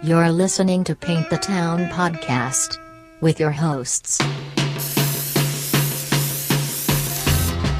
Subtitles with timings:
[0.00, 2.78] You're listening to Paint the Town podcast
[3.20, 4.20] with your hosts.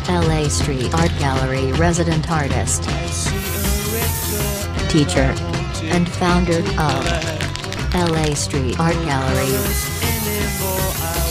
[0.08, 2.82] LA Street Art Gallery resident artist,
[4.90, 5.32] teacher,
[5.94, 7.04] and founder of
[7.94, 9.54] LA Street Art Gallery,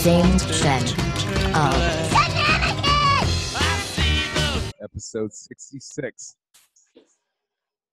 [0.02, 0.84] James Shen
[1.54, 1.74] of
[4.82, 6.34] episode 66.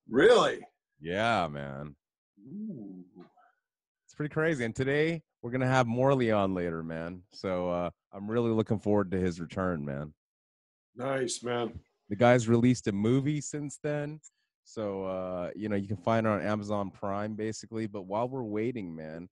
[0.08, 0.62] Really?
[1.02, 1.98] Yeah, man.
[2.46, 4.66] It's pretty crazy.
[4.66, 7.24] And today we're gonna have Morley on later, man.
[7.34, 10.14] So uh, I'm really looking forward to his return, man.
[10.96, 11.80] Nice, man.
[12.10, 14.20] The guy's released a movie since then.
[14.64, 17.88] So uh, you know, you can find it on Amazon Prime basically.
[17.88, 19.28] But while we're waiting, man,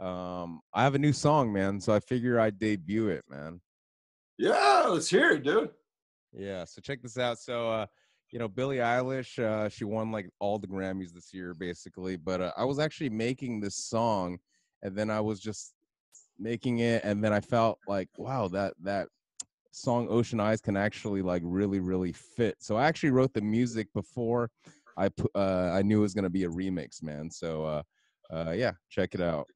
[0.00, 1.80] um, I have a new song, man.
[1.80, 3.60] So I figure I'd debut it, man.
[4.38, 5.70] Yeah, let's hear it, dude.
[6.32, 7.38] Yeah, so check this out.
[7.38, 7.86] So uh
[8.34, 12.16] you know, Billie Eilish, uh, she won like all the Grammys this year, basically.
[12.16, 14.38] But uh, I was actually making this song,
[14.82, 15.72] and then I was just
[16.36, 19.06] making it, and then I felt like, wow, that that
[19.70, 22.56] song "Ocean Eyes" can actually like really, really fit.
[22.58, 24.50] So I actually wrote the music before
[24.96, 27.30] I put, uh, I knew it was gonna be a remix, man.
[27.30, 27.82] So uh,
[28.32, 29.46] uh, yeah, check it out.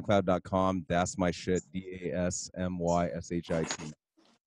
[0.00, 0.86] soundcloud.com.
[0.88, 1.62] That's my shit.
[1.72, 3.92] D A S M Y S H I T.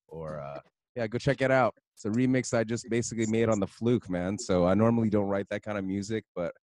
[0.07, 0.59] Or uh,
[0.95, 1.75] yeah, go check it out.
[1.95, 4.37] It's a remix I just basically made on the fluke, man.
[4.37, 6.53] So I normally don't write that kind of music, but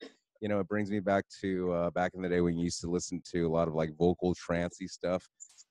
[0.41, 2.81] you know, it brings me back to uh, back in the day when you used
[2.83, 5.27] to listen to a lot of like vocal trancey stuff.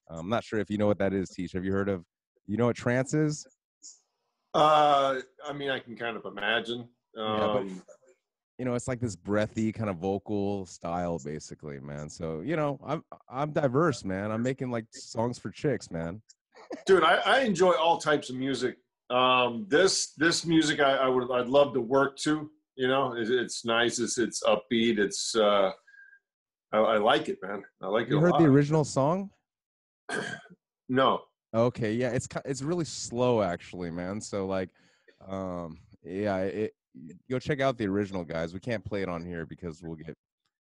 [0.09, 1.53] I'm not sure if you know what that is, Teach.
[1.53, 2.03] Have you heard of?
[2.47, 3.45] You know what trance is?
[4.53, 6.87] Uh, I mean, I can kind of imagine.
[7.15, 7.83] Yeah, but- Um,
[8.61, 12.07] you know, it's like this breathy kind of vocal style, basically, man.
[12.07, 14.29] So you know, I'm I'm diverse, man.
[14.29, 16.21] I'm making like songs for chicks, man.
[16.85, 18.77] dude, I, I enjoy all types of music.
[19.09, 22.51] Um, this this music, I, I would I'd love to work to.
[22.75, 23.97] You know, it, it's nice.
[23.97, 24.99] It's it's upbeat.
[24.99, 25.71] It's uh,
[26.71, 27.63] I, I like it, man.
[27.81, 28.11] I like it.
[28.11, 28.41] You heard lot.
[28.41, 29.31] the original song?
[30.87, 31.21] No.
[31.55, 34.19] Okay, yeah, it's it's really slow actually, man.
[34.19, 34.71] So like,
[35.25, 36.73] um, yeah, it,
[37.29, 38.53] go check out the original guys.
[38.53, 40.15] We can't play it on here because we'll get,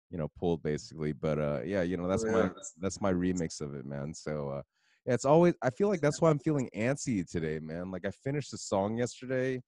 [0.10, 1.14] you know, pulled basically.
[1.14, 2.50] But uh, yeah, you know, that's my
[2.80, 4.14] that's my remix of it, man.
[4.14, 4.62] So uh,
[5.06, 7.92] yeah, it's always I feel like that's why I'm feeling antsy today, man.
[7.92, 9.62] Like I finished the song yesterday,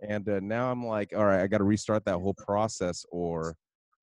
[0.00, 3.54] and uh, now I'm like, all right, I got to restart that whole process, or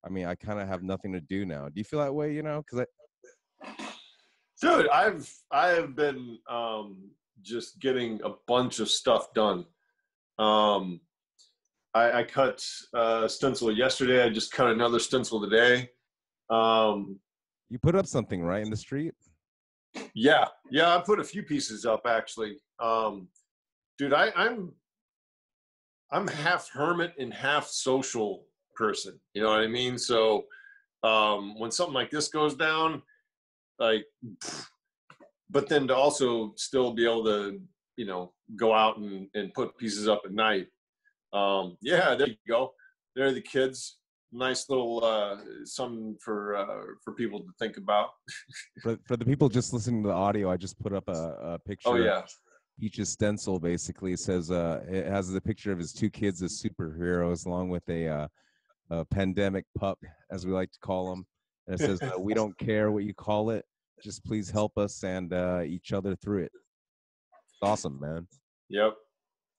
[0.04, 1.66] I mean, I kind of have nothing to do now.
[1.66, 2.32] Do you feel that way?
[2.32, 2.86] You know, because I
[4.60, 7.10] dude i've i have been um
[7.42, 9.64] just getting a bunch of stuff done
[10.38, 11.00] um
[11.96, 12.64] i i cut
[12.94, 14.22] uh stencil yesterday.
[14.22, 15.90] I just cut another stencil today.
[16.50, 17.18] Um
[17.70, 19.14] you put up something right in the street.
[20.14, 20.46] yeah.
[20.70, 22.58] Yeah i put a few pieces up actually.
[22.80, 23.28] Um
[23.98, 24.72] dude i i'm
[26.12, 29.18] i'm half hermit and half social person.
[29.34, 29.98] You know what i mean?
[29.98, 30.44] So
[31.02, 33.02] um when something like this goes down
[33.78, 34.04] like
[35.50, 37.60] but then to also still be able to
[37.96, 40.66] you know go out and, and put pieces up at night
[41.32, 42.72] um yeah there you go.
[43.14, 43.98] There are the kids.
[44.32, 48.10] Nice little uh something for uh for people to think about.
[48.82, 51.58] For for the people just listening to the audio, I just put up a, a
[51.60, 51.88] picture.
[51.88, 52.22] oh yeah.
[52.78, 54.12] Teach's stencil basically.
[54.12, 57.88] It says uh it has the picture of his two kids as superheroes along with
[57.88, 58.28] a uh
[58.90, 59.98] a pandemic pup
[60.30, 61.26] as we like to call them.
[61.66, 63.64] And it says uh, we don't care what you call it.
[64.02, 66.52] Just please help us and uh each other through it.
[66.54, 68.26] It's awesome man.
[68.68, 68.94] Yep.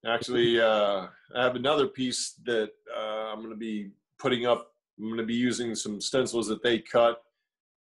[0.06, 4.72] Actually, uh, I have another piece that uh, I'm going to be putting up.
[5.00, 7.22] I'm going to be using some stencils that they cut,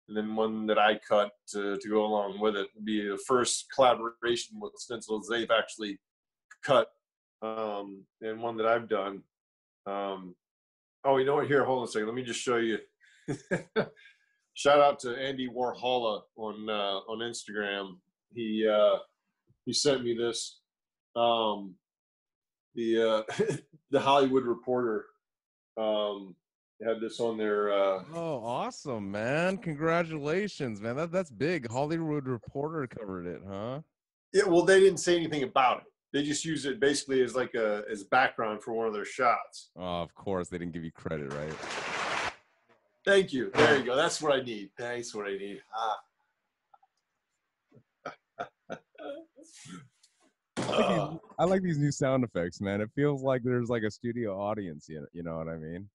[0.08, 2.68] and then one that I cut to, to go along with it.
[2.76, 6.00] It'll be the first collaboration with stencils they've actually
[6.64, 6.90] cut,
[7.42, 9.22] um, and one that I've done.
[9.86, 10.36] Um,
[11.06, 11.48] oh, you know what?
[11.48, 12.08] Here, hold on a second.
[12.08, 12.80] Let me just show you.
[14.56, 17.98] Shout out to Andy Warhola on uh, on Instagram.
[18.34, 18.98] He uh,
[19.66, 20.60] he sent me this
[21.16, 21.76] um
[22.78, 23.24] the uh
[23.92, 25.08] the hollywood reporter
[25.78, 26.34] um
[26.86, 29.58] had this on their uh oh awesome man.
[29.58, 30.96] Congratulations man.
[30.96, 31.70] That, that's big.
[31.70, 33.82] Hollywood reporter covered it huh?
[34.32, 35.86] Yeah well they didn't say anything about it.
[36.14, 39.72] They just used it basically as like a as background for one of their shots.
[39.76, 40.50] Oh of course.
[40.50, 41.54] They didn't give you credit right?
[43.04, 43.50] Thank you.
[43.56, 43.96] There you go.
[43.96, 44.70] That's what i need.
[44.78, 45.62] That's what i need.
[45.76, 45.98] Ah.
[50.68, 53.70] I like, Uh, these, I like these new sound effects man it feels like there's
[53.70, 55.90] like a studio audience you know, you know what i mean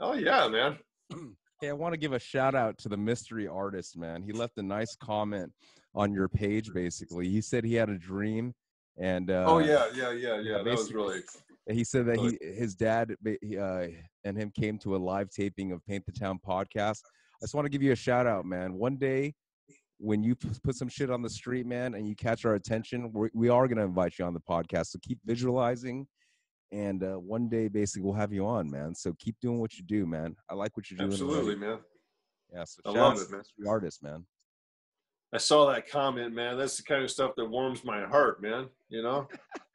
[0.00, 0.78] oh yeah man
[1.62, 4.22] Hey, I want to give a shout out to the mystery artist, man.
[4.22, 5.50] He left a nice comment
[5.94, 7.30] on your page, basically.
[7.30, 8.52] He said he had a dream,
[8.98, 11.20] and uh, oh yeah yeah yeah yeah that was really
[11.70, 12.36] he said that Really?
[12.42, 13.86] he his dad uh,
[14.24, 17.00] and him came to a live taping of Paint the Town podcast.
[17.40, 18.74] I just want to give you a shout out, man.
[18.74, 19.34] One day,
[19.98, 23.28] when you put some shit on the street, man, and you catch our attention, we
[23.34, 24.86] we are gonna invite you on the podcast.
[24.88, 26.06] So keep visualizing,
[26.72, 28.94] and uh, one day, basically, we'll have you on, man.
[28.94, 30.36] So keep doing what you do, man.
[30.50, 31.10] I like what you're doing.
[31.10, 31.24] already.
[31.24, 31.78] absolutely man
[32.52, 33.38] Yeah, so I love it, man.
[33.38, 34.26] mystery artist, man.
[35.32, 38.68] i saw that comment man that's the kind of stuff that warms my heart man
[38.88, 39.26] you know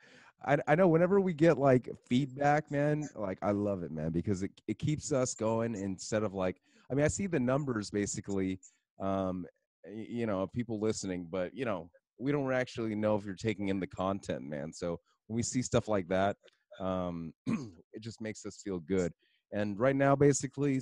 [0.45, 4.41] I, I know whenever we get like feedback, man, like I love it, man, because
[4.43, 6.59] it, it keeps us going instead of like,
[6.89, 8.59] I mean, I see the numbers basically,
[8.99, 9.45] um,
[9.89, 13.79] you know, people listening, but you know, we don't actually know if you're taking in
[13.79, 14.71] the content, man.
[14.73, 16.35] So when we see stuff like that,
[16.79, 19.11] um, it just makes us feel good.
[19.51, 20.79] And right now, basically,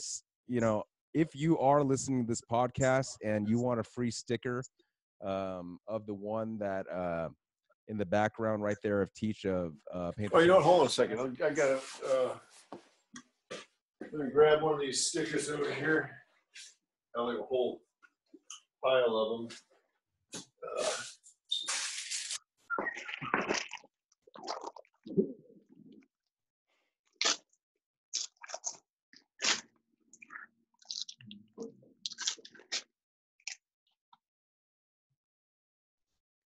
[0.47, 4.63] you know, if you are listening to this podcast and you want a free sticker
[5.25, 7.29] um, of the one that, uh,
[7.89, 10.63] in the background right there of teach of uh paint Oh, you know what?
[10.63, 11.37] Hold on a second.
[11.43, 11.79] I gotta.
[12.07, 12.35] Uh,
[14.01, 16.11] let me grab one of these stickers over here.
[17.17, 17.81] I like a whole
[18.83, 19.57] pile of them.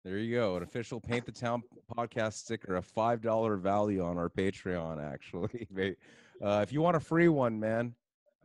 [0.04, 0.56] There you go.
[0.56, 1.62] An official Paint the Town
[1.96, 5.66] podcast sticker, a $5 value on our Patreon, actually.
[6.42, 7.94] uh, if you want a free one, man,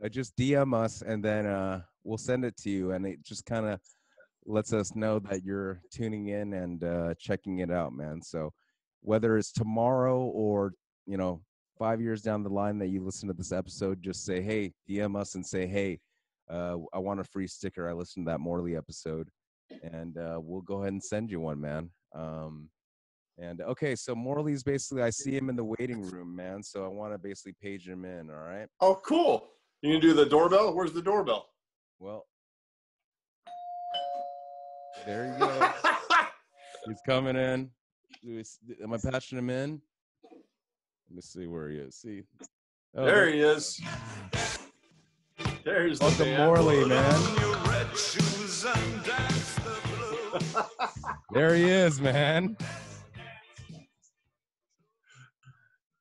[0.02, 2.92] uh, just DM us and then uh, we'll send it to you.
[2.92, 3.80] And it just kind of
[4.46, 8.22] lets us know that you're tuning in and uh, checking it out, man.
[8.22, 8.52] So
[9.02, 10.72] whether it's tomorrow or
[11.06, 11.42] you know
[11.78, 15.16] five years down the line that you listen to this episode, just say, hey, DM
[15.16, 16.00] us and say, hey,
[16.50, 17.88] uh, I want a free sticker.
[17.88, 19.28] I listened to that Morley episode
[19.82, 21.90] and uh, we'll go ahead and send you one, man.
[22.14, 22.68] Um,
[23.38, 26.62] and okay, so Morley's basically, I see him in the waiting room, man.
[26.62, 28.30] So I want to basically page him in.
[28.30, 28.66] All right.
[28.80, 29.50] Oh, cool.
[29.82, 30.74] You can do the doorbell.
[30.74, 31.46] Where's the doorbell?
[32.00, 32.26] Well,
[35.04, 35.70] there you go.
[36.86, 37.70] He's coming in.
[38.82, 39.82] Am I patching him in?
[41.08, 41.96] Let me see where he is.
[41.96, 42.22] See.
[42.94, 43.80] Oh, there he is.
[45.64, 47.20] There's Welcome the Morley, man.
[51.32, 52.56] there he is, man.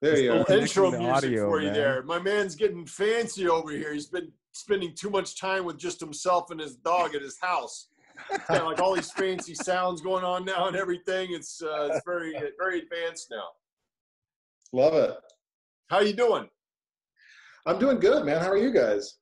[0.02, 0.46] There you go.
[0.54, 1.74] Intro music audio, for you man.
[1.74, 2.04] there.
[2.04, 3.94] My man's getting fancy over here.
[3.94, 7.90] He's been spending too much time with just himself and his dog at his house.
[8.48, 11.30] Got like all these fancy sounds going on now and everything.
[11.32, 13.48] It's uh, it's very very advanced now.
[14.74, 15.16] Love it.
[15.90, 16.50] How you doing?
[17.66, 18.42] I'm doing good, man.
[18.42, 19.18] How are you guys?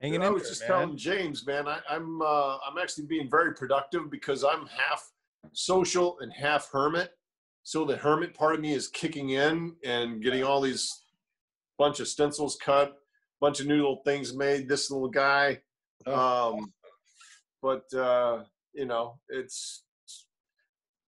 [0.00, 0.68] Hanging I was just man.
[0.68, 5.10] telling James, man, I, am I'm, uh, I'm actually being very productive because I'm half
[5.52, 7.10] social and half hermit.
[7.64, 11.02] So the hermit part of me is kicking in and getting all these
[11.78, 12.99] bunch of stencils cut,
[13.40, 14.68] bunch of new little things made.
[14.68, 15.58] This little guy,
[16.06, 16.54] oh.
[16.54, 16.72] um,
[17.62, 19.84] but uh, you know, it's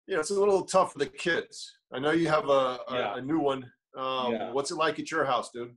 [0.06, 1.70] you know, it's a little tough for the kids.
[1.92, 3.16] I know you have a, a, yeah.
[3.16, 3.64] a new one.
[3.96, 4.52] Um, yeah.
[4.52, 5.74] What's it like at your house, dude?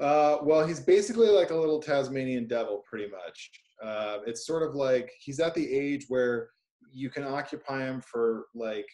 [0.00, 3.50] Uh, well, he's basically like a little Tasmanian devil, pretty much.
[3.82, 6.50] Uh, it's sort of like he's at the age where
[6.92, 8.86] you can occupy him for like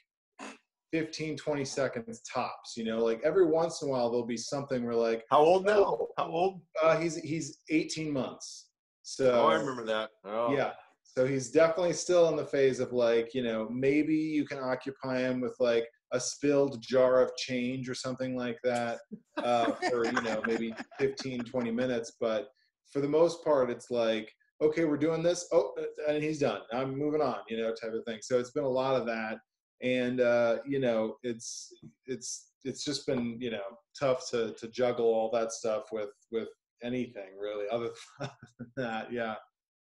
[0.92, 2.76] 15, 20 seconds tops.
[2.76, 5.64] You know, like every once in a while there'll be something where like, how old
[5.64, 6.06] now?
[6.16, 6.60] How old?
[6.82, 8.68] Uh, he's he's 18 months.
[9.02, 10.10] So oh, I remember that.
[10.24, 10.54] Oh.
[10.54, 10.72] Yeah.
[11.02, 15.18] So he's definitely still in the phase of like, you know, maybe you can occupy
[15.18, 18.98] him with like a spilled jar of change or something like that
[19.38, 22.48] uh, for you know maybe 15 20 minutes but
[22.92, 25.72] for the most part it's like okay we're doing this oh
[26.08, 28.68] and he's done i'm moving on you know type of thing so it's been a
[28.68, 29.38] lot of that
[29.82, 31.72] and uh, you know it's
[32.06, 33.62] it's it's just been you know
[33.98, 36.48] tough to to juggle all that stuff with with
[36.82, 38.30] anything really other than
[38.76, 39.34] that yeah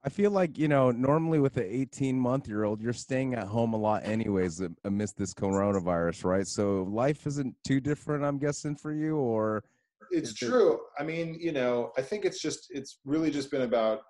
[0.05, 3.49] I feel like, you know, normally with an 18 month year old, you're staying at
[3.49, 6.47] home a lot anyways amidst this coronavirus, right?
[6.47, 9.64] So life isn't too different, I'm guessing, for you, or?
[10.12, 10.75] It's true.
[10.75, 14.02] It- I mean, you know, I think it's just, it's really just been about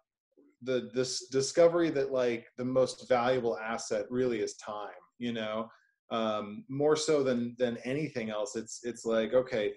[0.63, 5.69] the this discovery that like the most valuable asset really is time, you know,
[6.11, 8.57] um, more so than than anything else.
[8.57, 9.73] It's it's like, okay,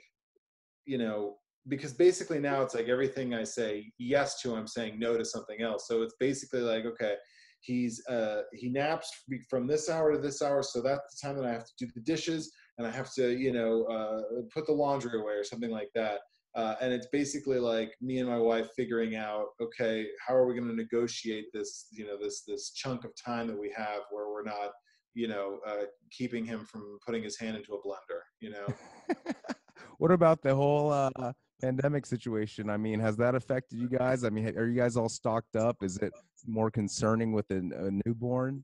[0.85, 1.35] you know,
[1.67, 5.61] because basically now it's like everything I say yes to, I'm saying no to something
[5.61, 5.87] else.
[5.87, 7.15] So it's basically like, okay,
[7.61, 9.09] he's uh, he naps
[9.49, 11.87] from this hour to this hour, so that's the time that I have to do
[11.93, 14.21] the dishes and I have to, you know, uh,
[14.53, 16.19] put the laundry away or something like that.
[16.55, 20.53] Uh, and it's basically like me and my wife figuring out, okay, how are we
[20.53, 24.29] going to negotiate this, you know, this this chunk of time that we have where
[24.29, 24.71] we're not,
[25.13, 28.67] you know, uh, keeping him from putting his hand into a blender, you know.
[29.97, 32.69] what about the whole uh, pandemic situation?
[32.69, 34.23] I mean has that affected you guys?
[34.23, 35.77] I mean are you guys all stocked up?
[35.81, 36.13] Is it
[36.47, 38.63] more concerning with a, a newborn?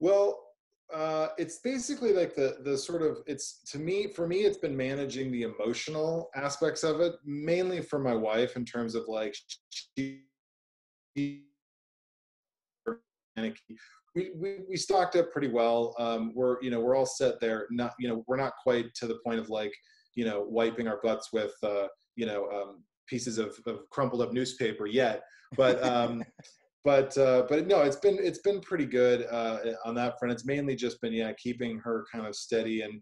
[0.00, 0.40] Well
[0.92, 4.76] uh, it's basically like the the sort of it's to me for me it's been
[4.76, 9.34] managing the emotional aspects of it mainly for my wife in terms of like
[9.70, 10.24] she
[14.14, 15.94] we, we, we stocked up pretty well.
[15.98, 17.66] Um, we're, you know, we're all set there.
[17.70, 19.72] Not, you know, we're not quite to the point of like,
[20.14, 24.32] you know, wiping our butts with, uh, you know, um, pieces of, of, crumpled up
[24.32, 25.22] newspaper yet.
[25.56, 26.22] But, um,
[26.84, 30.32] but, uh, but no, it's been, it's been pretty good uh, on that front.
[30.32, 32.82] It's mainly just been, yeah, keeping her kind of steady.
[32.82, 33.00] And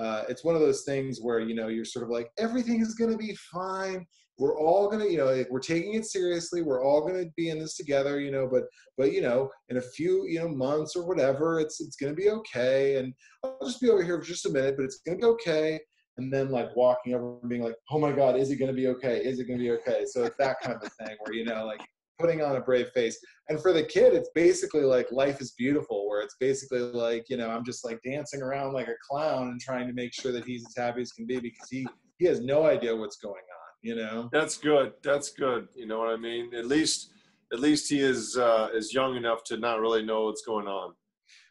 [0.00, 2.94] uh, it's one of those things where, you know, you're sort of like, everything is
[2.94, 4.06] going to be fine.
[4.38, 6.62] We're all going to, you know, we're taking it seriously.
[6.62, 8.64] We're all going to be in this together, you know, but,
[8.96, 12.16] but, you know, in a few, you know, months or whatever, it's, it's going to
[12.16, 12.96] be okay.
[12.96, 13.12] And
[13.44, 15.78] I'll just be over here for just a minute, but it's going to be okay
[16.16, 18.76] and then like walking over and being like, oh my God, is it going to
[18.76, 19.18] be okay?
[19.18, 20.04] Is it going to be okay?
[20.06, 21.80] So it's that kind of a thing where, you know, like
[22.20, 23.18] putting on a brave face.
[23.48, 27.36] And for the kid, it's basically like life is beautiful, where it's basically like, you
[27.36, 30.44] know, I'm just like dancing around like a clown and trying to make sure that
[30.44, 31.86] he's as happy as can be because he,
[32.18, 34.28] he has no idea what's going on, you know?
[34.32, 34.92] That's good.
[35.02, 35.68] That's good.
[35.74, 36.54] You know what I mean?
[36.54, 37.10] At least,
[37.52, 40.94] at least he is, uh, is young enough to not really know what's going on.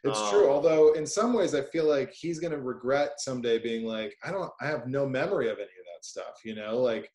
[0.04, 0.48] It's Um, true.
[0.50, 4.30] Although in some ways, I feel like he's going to regret someday being like, I
[4.30, 6.40] don't, I have no memory of any of that stuff.
[6.44, 7.10] You know, like,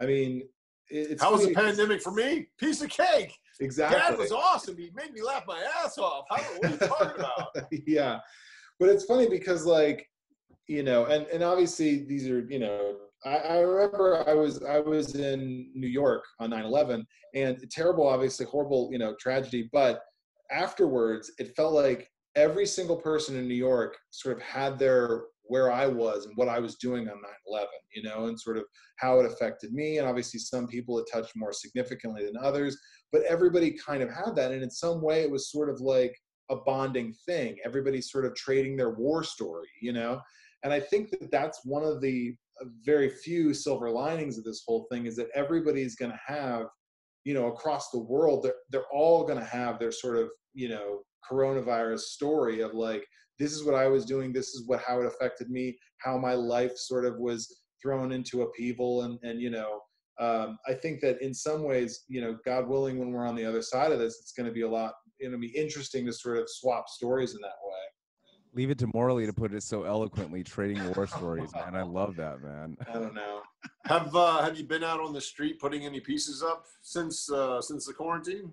[0.00, 0.48] I mean,
[0.90, 2.46] it's How was the pandemic for me?
[2.58, 3.36] Piece of cake.
[3.60, 3.98] Exactly.
[3.98, 4.76] Dad was awesome.
[4.76, 6.26] He made me laugh my ass off.
[6.30, 7.72] How, what are you talking about?
[7.86, 8.20] yeah,
[8.78, 10.08] but it's funny because like,
[10.66, 12.96] you know, and and obviously these are you know.
[13.24, 17.04] I, I remember I was I was in New York on 9/11
[17.34, 19.68] and terrible, obviously horrible, you know, tragedy.
[19.72, 20.02] But
[20.52, 25.72] afterwards, it felt like every single person in New York sort of had their where
[25.72, 27.16] I was and what I was doing on
[27.50, 28.64] 9/11, you know, and sort of
[28.96, 29.98] how it affected me.
[29.98, 32.78] And obviously, some people it touched more significantly than others,
[33.12, 34.52] but everybody kind of had that.
[34.52, 36.16] And in some way, it was sort of like
[36.50, 37.56] a bonding thing.
[37.64, 40.20] Everybody's sort of trading their war story, you know.
[40.64, 44.62] And I think that that's one of the uh, very few silver linings of this
[44.66, 46.66] whole thing is that everybody's going to have
[47.24, 50.68] you know across the world they're, they're all going to have their sort of you
[50.68, 51.00] know
[51.30, 53.04] coronavirus story of like
[53.38, 56.34] this is what i was doing this is what how it affected me how my
[56.34, 59.80] life sort of was thrown into upheaval and and you know
[60.20, 63.44] um, i think that in some ways you know god willing when we're on the
[63.44, 66.38] other side of this it's going to be a lot it'll be interesting to sort
[66.38, 67.78] of swap stories in that way
[68.54, 71.76] Leave it to Morley to put it so eloquently, trading war stories, man.
[71.76, 72.76] I love that, man.
[72.88, 73.42] i don't know
[73.84, 77.60] Have uh, Have you been out on the street putting any pieces up since uh,
[77.60, 78.52] since the quarantine?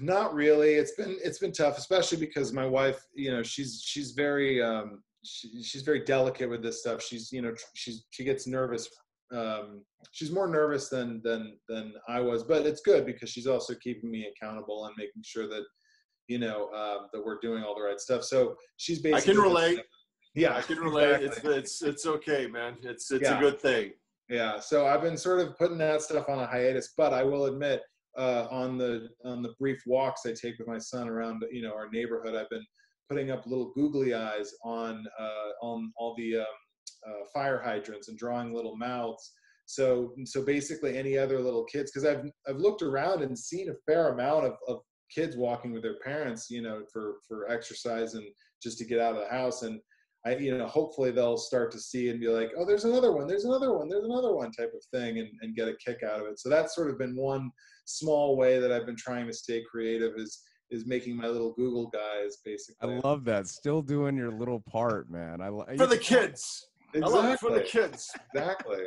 [0.00, 0.74] Not really.
[0.74, 5.02] It's been it's been tough, especially because my wife, you know, she's she's very um,
[5.24, 7.02] she, she's very delicate with this stuff.
[7.02, 8.88] She's you know she's she gets nervous.
[9.32, 13.74] Um, she's more nervous than than than I was, but it's good because she's also
[13.74, 15.64] keeping me accountable and making sure that
[16.28, 18.24] you know um, that we're doing all the right stuff.
[18.24, 19.80] So she's basically I can relate.
[20.34, 21.22] Yeah, I can relate.
[21.22, 21.54] exactly.
[21.54, 22.76] It's it's it's okay, man.
[22.82, 23.38] It's it's Yeah.
[23.38, 23.92] a good thing.
[24.28, 27.44] Yeah, so I've been sort of putting that stuff on a hiatus, but I will
[27.44, 27.82] admit,
[28.16, 31.74] uh, on the on the brief walks I take with my son around, you know,
[31.74, 32.64] our neighborhood, I've been
[33.08, 36.46] putting up little googly eyes on uh, on all the um,
[37.06, 39.32] uh, fire hydrants and drawing little mouths.
[39.66, 43.92] So so basically, any other little kids, because I've I've looked around and seen a
[43.92, 44.80] fair amount of, of
[45.14, 48.26] kids walking with their parents, you know, for for exercise and
[48.62, 49.80] just to get out of the house and
[50.26, 53.26] I, you know, hopefully they'll start to see and be like, oh, there's another one,
[53.26, 56.20] there's another one, there's another one type of thing and, and get a kick out
[56.20, 56.38] of it.
[56.38, 57.50] So that's sort of been one
[57.84, 61.86] small way that I've been trying to stay creative is, is making my little googly
[61.92, 62.94] guys basically.
[62.94, 63.46] I love that.
[63.48, 65.42] Still doing your little part, man.
[65.42, 66.68] I lo- For the kids.
[66.94, 67.82] I love it for the Exactly.
[67.82, 68.10] kids.
[68.34, 68.78] Exactly.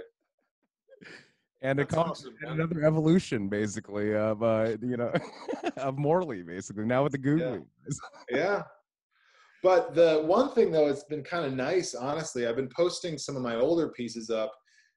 [1.62, 2.54] and it That's comes awesome, man.
[2.54, 5.12] another evolution, basically, of uh, you know,
[5.78, 6.86] of Morley, basically.
[6.86, 7.60] Now with the googly.
[7.86, 8.00] eyes.
[8.32, 8.64] Yeah.
[9.68, 12.48] But the one thing though, it's been kind of nice, honestly.
[12.48, 14.54] I've been posting some of my older pieces up,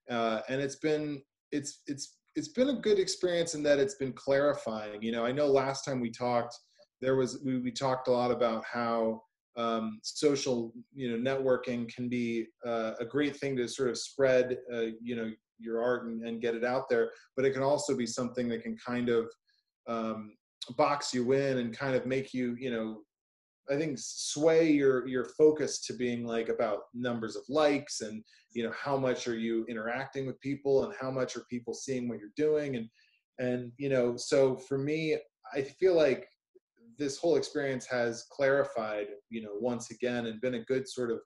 [0.09, 4.13] uh, and it's been it's it's it's been a good experience in that it's been
[4.13, 5.03] clarifying.
[5.03, 6.57] You know, I know last time we talked,
[7.01, 9.23] there was we, we talked a lot about how
[9.57, 14.57] um, social you know networking can be uh, a great thing to sort of spread
[14.73, 17.97] uh, you know your art and, and get it out there, but it can also
[17.97, 19.29] be something that can kind of
[19.89, 20.31] um,
[20.77, 23.01] box you in and kind of make you you know
[23.71, 28.65] I think sway your your focus to being like about numbers of likes and you
[28.65, 32.19] know how much are you interacting with people and how much are people seeing what
[32.19, 32.89] you're doing and
[33.39, 35.17] and you know so for me
[35.55, 36.29] I feel like
[36.99, 41.21] this whole experience has clarified you know once again and been a good sort of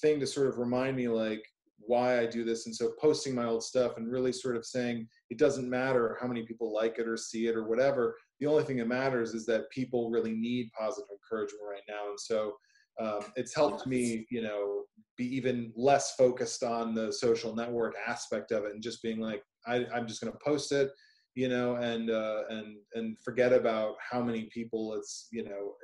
[0.00, 1.42] thing to sort of remind me like
[1.78, 2.66] why I do this.
[2.66, 6.26] And so posting my old stuff and really sort of saying it doesn't matter how
[6.26, 9.46] many people like it or see it or whatever the only thing that matters is
[9.46, 12.10] that people really need positive encouragement right now.
[12.10, 12.54] And so
[13.00, 14.84] um, it's helped me you know
[15.16, 19.42] be even less focused on the social network aspect of it and just being like
[19.66, 20.90] I, i'm just going to post it
[21.34, 25.74] you know and uh, and and forget about how many people it's you know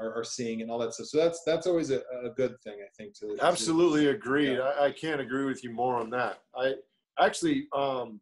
[0.00, 2.78] are, are seeing and all that stuff so that's that's always a, a good thing
[2.84, 4.56] i think to to- Absolutely agreed.
[4.56, 4.72] Yeah.
[4.80, 6.38] I, I can't agree with you more on that.
[6.56, 6.74] I
[7.18, 8.20] actually, um,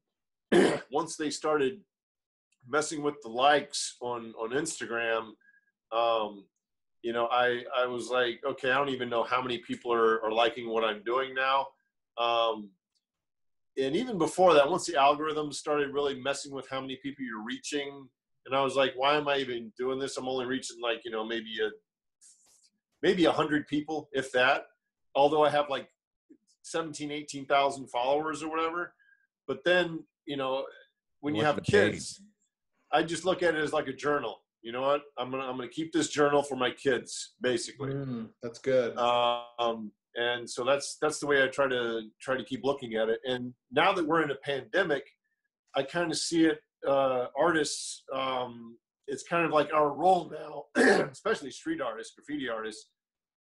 [0.91, 1.81] once they started
[2.69, 5.33] messing with the likes on on Instagram,
[5.93, 6.45] um,
[7.03, 10.23] you know, I I was like, okay, I don't even know how many people are,
[10.25, 11.67] are liking what I'm doing now.
[12.19, 12.71] Um,
[13.79, 17.45] and even before that, once the algorithm started really messing with how many people you're
[17.45, 18.09] reaching,
[18.47, 20.17] and I was like, why am I even doing this?
[20.17, 21.71] I'm only reaching like you know maybe a
[23.03, 24.67] maybe a hundred people, if that.
[25.15, 25.89] Although I have like
[26.63, 28.93] 17, 18,000 followers or whatever.
[29.47, 30.67] But then, you know,
[31.21, 31.91] when you have the pay?
[31.91, 32.21] kids,
[32.93, 34.43] I just look at it as like a journal.
[34.63, 35.03] You know what?
[35.17, 37.93] I'm gonna I'm gonna keep this journal for my kids, basically.
[37.93, 42.45] Mm, that's good Um, and so that's that's the way I try to try to
[42.45, 43.21] keep looking at it.
[43.25, 45.05] And now that we're in a pandemic,
[45.77, 46.59] I kind of see it.
[46.87, 48.77] Uh, artists um,
[49.09, 50.65] it's kind of like our role now,
[51.12, 52.91] especially street artists, graffiti artists.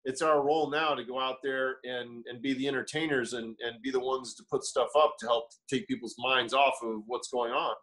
[0.05, 3.81] It's our role now to go out there and, and be the entertainers and, and
[3.83, 7.29] be the ones to put stuff up to help take people's minds off of what's
[7.29, 7.75] going on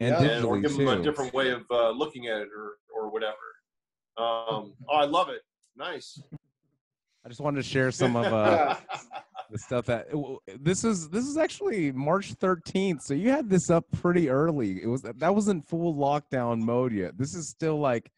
[0.00, 0.30] And Yeah.
[0.30, 3.10] and, or digitally give them a different way of uh, looking at it or, or
[3.10, 3.36] whatever.
[4.16, 5.42] Um, oh, I love it.
[5.76, 6.20] Nice.
[7.24, 8.74] I just wanted to share some of uh,
[9.50, 10.08] the stuff that
[10.60, 11.08] this is.
[11.08, 14.82] This is actually March 13th, so you had this up pretty early.
[14.82, 17.16] It was that wasn't full lockdown mode yet.
[17.16, 18.10] This is still like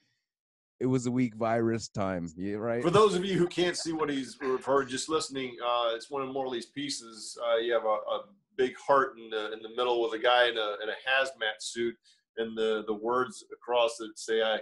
[0.81, 2.29] it was a week virus time.
[2.37, 2.83] Yeah, right.
[2.83, 6.23] For those of you who can't see what he's referred, just listening, uh, it's one
[6.23, 7.39] of Morley's pieces.
[7.47, 8.25] Uh, you have a, a
[8.57, 11.61] big heart in the in the middle with a guy in a in a hazmat
[11.61, 11.95] suit,
[12.39, 14.57] and the the words across it say, "I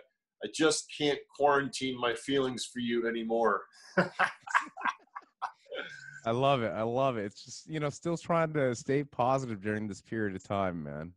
[0.45, 3.63] I just can't quarantine my feelings for you anymore."
[6.29, 6.73] I love it.
[6.75, 7.25] I love it.
[7.25, 11.15] It's just you know still trying to stay positive during this period of time, man.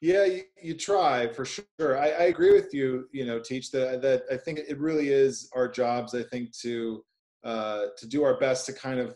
[0.00, 1.96] Yeah, you, you try for sure.
[1.96, 3.06] I, I agree with you.
[3.12, 6.12] You know, teach that that I think it really is our jobs.
[6.16, 7.04] I think to
[7.44, 9.14] uh, to do our best to kind of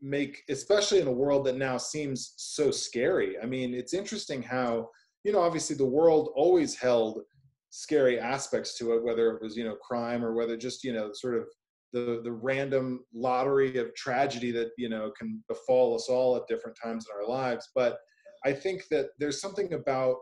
[0.00, 3.36] make, especially in a world that now seems so scary.
[3.42, 4.88] I mean, it's interesting how
[5.24, 7.22] you know obviously the world always held
[7.70, 11.10] scary aspects to it, whether it was you know crime or whether just you know
[11.12, 11.48] sort of
[11.94, 16.76] the the random lottery of tragedy that you know can befall us all at different
[16.82, 17.98] times in our lives, but
[18.44, 20.16] I think that there's something about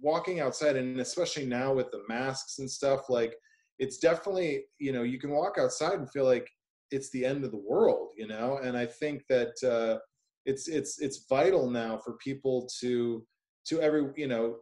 [0.00, 3.34] walking outside, and especially now with the masks and stuff, like
[3.78, 6.48] it's definitely, you know, you can walk outside and feel like
[6.90, 8.58] it's the end of the world, you know.
[8.62, 9.98] And I think that uh,
[10.44, 13.24] it's it's it's vital now for people to
[13.68, 14.56] to every, you know,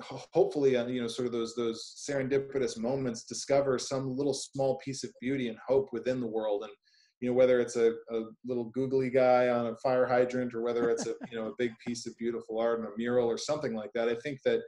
[0.00, 5.04] hopefully, uh, you know, sort of those those serendipitous moments, discover some little small piece
[5.04, 6.72] of beauty and hope within the world, and
[7.20, 10.90] you know whether it's a, a little googly guy on a fire hydrant or whether
[10.90, 13.74] it's a you know a big piece of beautiful art and a mural or something
[13.74, 14.60] like that i think that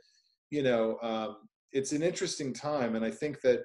[0.50, 1.36] you know um,
[1.72, 2.96] it's an interesting time.
[2.96, 3.60] And i think that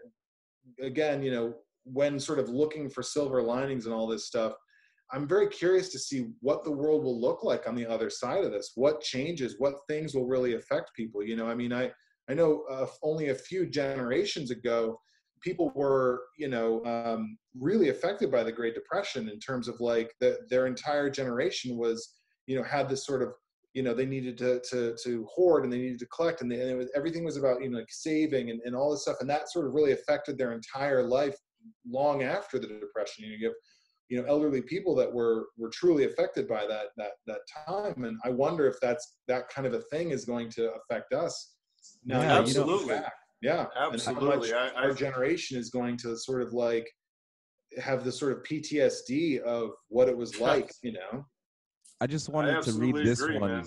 [0.81, 1.53] again you know
[1.85, 4.53] when sort of looking for silver linings and all this stuff
[5.11, 8.43] i'm very curious to see what the world will look like on the other side
[8.43, 8.71] of this.
[8.75, 11.23] What changes what things will really affect people?
[11.23, 11.91] You know i mean i
[12.29, 14.99] i know uh, only a few generations ago
[15.41, 20.13] people were you know um, really affected by the great depression in terms of like
[20.21, 22.13] the, their entire generation was
[22.47, 23.33] you know had this sort of
[23.73, 26.61] you know they needed to to, to hoard and they needed to collect and, they,
[26.61, 29.17] and was, everything was about you know like saving and, and all this stuff.
[29.19, 31.35] And that sort of really affected their entire life
[31.89, 33.25] long after the depression.
[33.25, 33.55] You have
[34.09, 38.17] you know elderly people that were were truly affected by that that that time and
[38.23, 41.55] i wonder if that's that kind of a thing is going to affect us
[42.05, 43.01] now Yeah, that we look absolutely.
[43.41, 44.53] yeah and how much Absolutely.
[44.53, 46.87] I, our generation is going to sort of like
[47.79, 51.25] have the sort of PTSD of what it was like, you know.
[52.01, 53.65] I just wanted to read this agree, one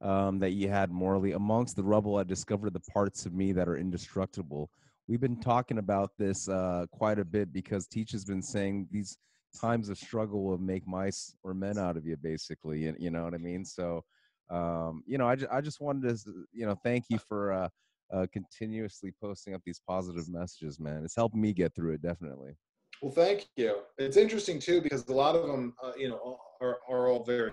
[0.00, 1.32] um, that you had, Morley.
[1.32, 4.70] Amongst the rubble, I discovered the parts of me that are indestructible.
[5.08, 9.18] We've been talking about this uh, quite a bit because Teach has been saying these
[9.54, 12.86] times of struggle will make mice or men out of you, basically.
[12.86, 13.64] And you know what I mean?
[13.64, 14.04] So,
[14.50, 17.68] um, you know, I, ju- I just wanted to, you know, thank you for uh,
[18.12, 21.02] uh, continuously posting up these positive messages, man.
[21.04, 22.56] It's helping me get through it, definitely.
[23.02, 23.80] Well, thank you.
[23.98, 27.50] It's interesting too because a lot of them, uh, you know, are are all very,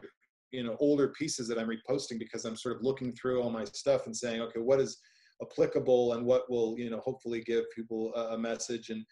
[0.51, 3.63] you know, older pieces that I'm reposting because I'm sort of looking through all my
[3.65, 4.99] stuff and saying, okay, what is
[5.41, 8.89] applicable and what will, you know, hopefully give people a, a message.
[8.89, 9.03] And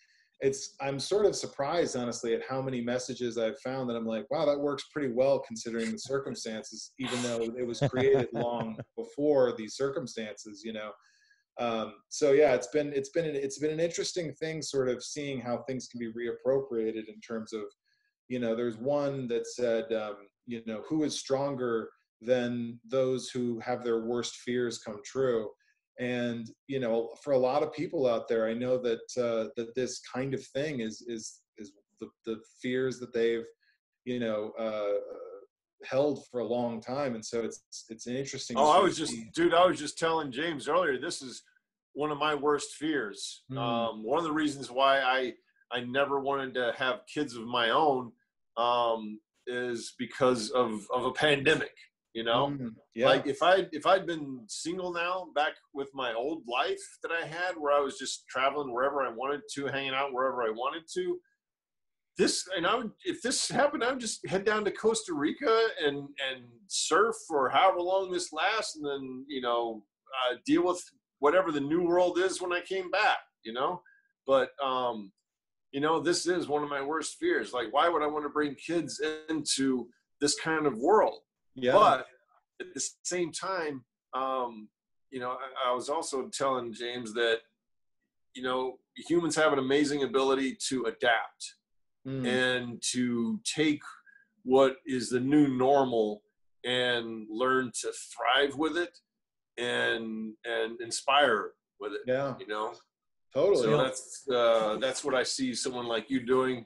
[0.41, 4.29] it's I'm sort of surprised, honestly, at how many messages I've found that I'm like,
[4.31, 9.53] wow, that works pretty well considering the circumstances, even though it was created long before
[9.57, 10.91] these circumstances, you know.
[11.59, 15.03] Um, so yeah, it's been it's been an, it's been an interesting thing, sort of
[15.03, 17.63] seeing how things can be reappropriated in terms of,
[18.29, 21.89] you know, there's one that said, um, you know, who is stronger
[22.21, 25.49] than those who have their worst fears come true,
[25.99, 29.75] and you know, for a lot of people out there, I know that uh, that
[29.75, 33.45] this kind of thing is is is the the fears that they've,
[34.05, 34.51] you know.
[34.57, 34.99] Uh,
[35.85, 39.15] held for a long time and so it's it's an interesting oh, I was just,
[39.33, 41.41] dude, I was just telling James earlier, this is
[41.93, 43.43] one of my worst fears.
[43.51, 43.57] Mm.
[43.57, 45.33] Um, one of the reasons why I,
[45.71, 48.11] I never wanted to have kids of my own
[48.57, 51.75] um, is because of, of a pandemic,
[52.13, 52.47] you know?
[52.47, 56.81] Mm, yeah Like if I if I'd been single now, back with my old life
[57.03, 60.43] that I had, where I was just traveling wherever I wanted to, hanging out wherever
[60.43, 61.19] I wanted to.
[62.17, 65.67] This and I would if this happened, I would just head down to Costa Rica
[65.85, 69.83] and and surf for however long this lasts, and then you know
[70.31, 70.83] uh, deal with
[71.19, 73.19] whatever the new world is when I came back.
[73.43, 73.81] You know,
[74.27, 75.11] but um,
[75.71, 77.53] you know this is one of my worst fears.
[77.53, 79.87] Like, why would I want to bring kids into
[80.19, 81.19] this kind of world?
[81.55, 82.05] Yeah But
[82.61, 83.83] at the same time,
[84.13, 84.67] um,
[85.11, 87.39] you know, I, I was also telling James that,
[88.35, 91.55] you know, humans have an amazing ability to adapt
[92.07, 92.25] Mm.
[92.25, 93.81] and to take
[94.43, 96.23] what is the new normal
[96.63, 98.97] and learn to thrive with it
[99.57, 102.73] and and inspire with it yeah, you know
[103.33, 103.63] totally.
[103.63, 106.65] so that's uh, that's what i see someone like you doing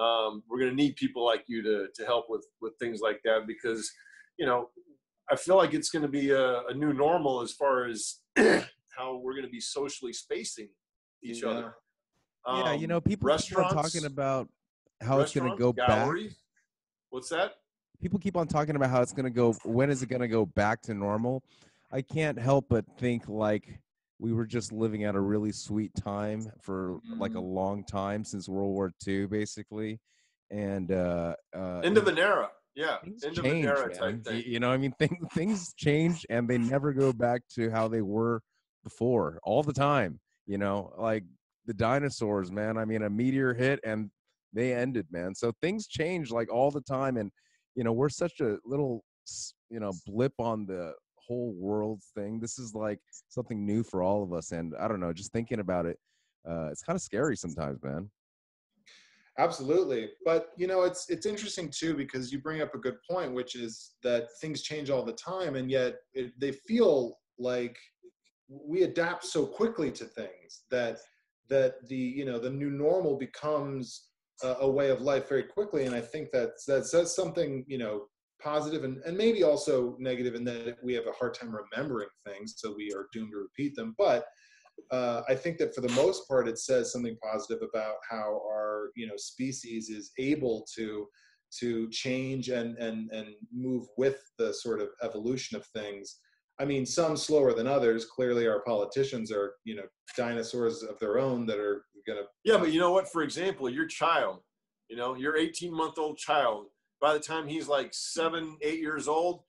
[0.00, 3.20] um, we're going to need people like you to to help with with things like
[3.24, 3.88] that because
[4.42, 4.68] you know
[5.30, 8.18] i feel like it's going to be a, a new normal as far as
[8.96, 10.68] how we're going to be socially spacing
[11.22, 11.50] each Yeah.
[11.50, 11.74] other.
[12.52, 14.48] Yeah, you Um, know, people keep on talking about
[15.00, 16.08] how it's going to go back.
[17.10, 17.52] what's that?
[18.00, 20.28] People keep on talking about how it's going to go when is it going to
[20.28, 21.42] go back to normal.
[21.92, 23.78] I can't help but think like
[24.18, 27.46] we were just living at a really sweet time for like a Mm-hmm.
[27.54, 30.00] long time since world war ii basically.
[30.50, 33.64] And uh, uh end of an era yeah things end change
[34.00, 34.22] man.
[34.46, 38.02] you know i mean things, things change and they never go back to how they
[38.02, 38.40] were
[38.84, 41.24] before all the time you know like
[41.66, 42.76] the dinosaurs man.
[42.76, 44.10] I mean a meteor hit and
[44.52, 45.34] they ended man.
[45.34, 47.30] So things change like all the time and
[47.74, 49.04] you know we're such a little
[49.70, 52.40] you know blip on the whole world thing.
[52.40, 55.60] This is like something new for all of us and i don't know just thinking
[55.60, 55.98] about it
[56.48, 58.10] uh it's kind of scary sometimes man
[59.38, 60.10] Absolutely.
[60.24, 63.54] But you know, it's it's interesting too because you bring up a good point, which
[63.54, 67.76] is that things change all the time, and yet it, they feel like
[68.48, 70.98] we adapt so quickly to things that
[71.48, 74.08] that the you know the new normal becomes
[74.42, 75.86] a, a way of life very quickly.
[75.86, 78.06] And I think that that says something you know
[78.42, 82.54] positive and, and maybe also negative in that we have a hard time remembering things,
[82.58, 83.94] so we are doomed to repeat them.
[83.96, 84.26] But
[84.90, 88.90] uh, I think that for the most part, it says something positive about how our
[88.94, 91.06] you know species is able to
[91.60, 96.18] to change and and and move with the sort of evolution of things.
[96.60, 98.04] I mean, some slower than others.
[98.04, 99.84] Clearly, our politicians are you know
[100.16, 102.22] dinosaurs of their own that are gonna.
[102.44, 103.10] Yeah, but you know what?
[103.10, 104.40] For example, your child,
[104.88, 106.66] you know, your 18 month old child,
[107.00, 109.40] by the time he's like seven, eight years old,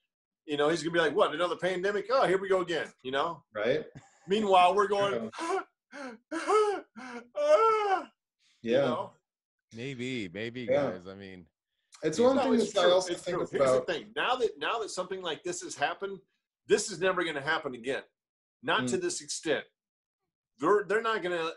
[0.46, 2.06] you know, he's gonna be like, what, another pandemic?
[2.10, 3.42] Oh, here we go again, you know?
[3.54, 3.84] Right?
[4.28, 5.64] Meanwhile, we're going, ah,
[8.62, 8.80] you Yeah.
[8.80, 9.12] know?
[9.76, 10.92] maybe maybe Yeah.
[10.92, 11.46] guys i mean
[12.04, 12.92] It's one thing it's that I true.
[12.92, 13.46] also It's think true.
[13.50, 13.86] Here's about.
[13.86, 14.12] the thing.
[14.16, 16.18] Now that now that something like this has happened,
[16.68, 18.02] this is never going to happen again.
[18.62, 19.64] Not to this extent.
[20.58, 21.52] They're they're not going to.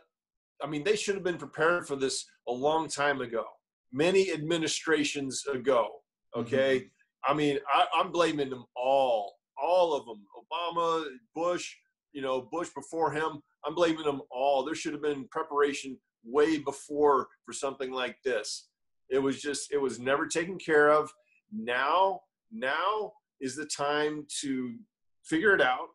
[0.64, 3.46] I mean, they should have been prepared for this a long time ago.
[3.92, 5.90] Many administrations ago.
[6.36, 6.90] Okay.
[7.26, 10.20] I mean, I, I'm blaming them all, all of them.
[10.42, 11.76] Obama, Bush,
[12.14, 13.42] you know, Bush before him.
[13.66, 14.64] I'm blaming them all.
[14.64, 18.70] There should have been preparation way before for something like this.
[19.10, 21.12] It was just, it was never taken care of.
[21.52, 24.76] Now, now is the time to
[25.24, 25.88] figure it out,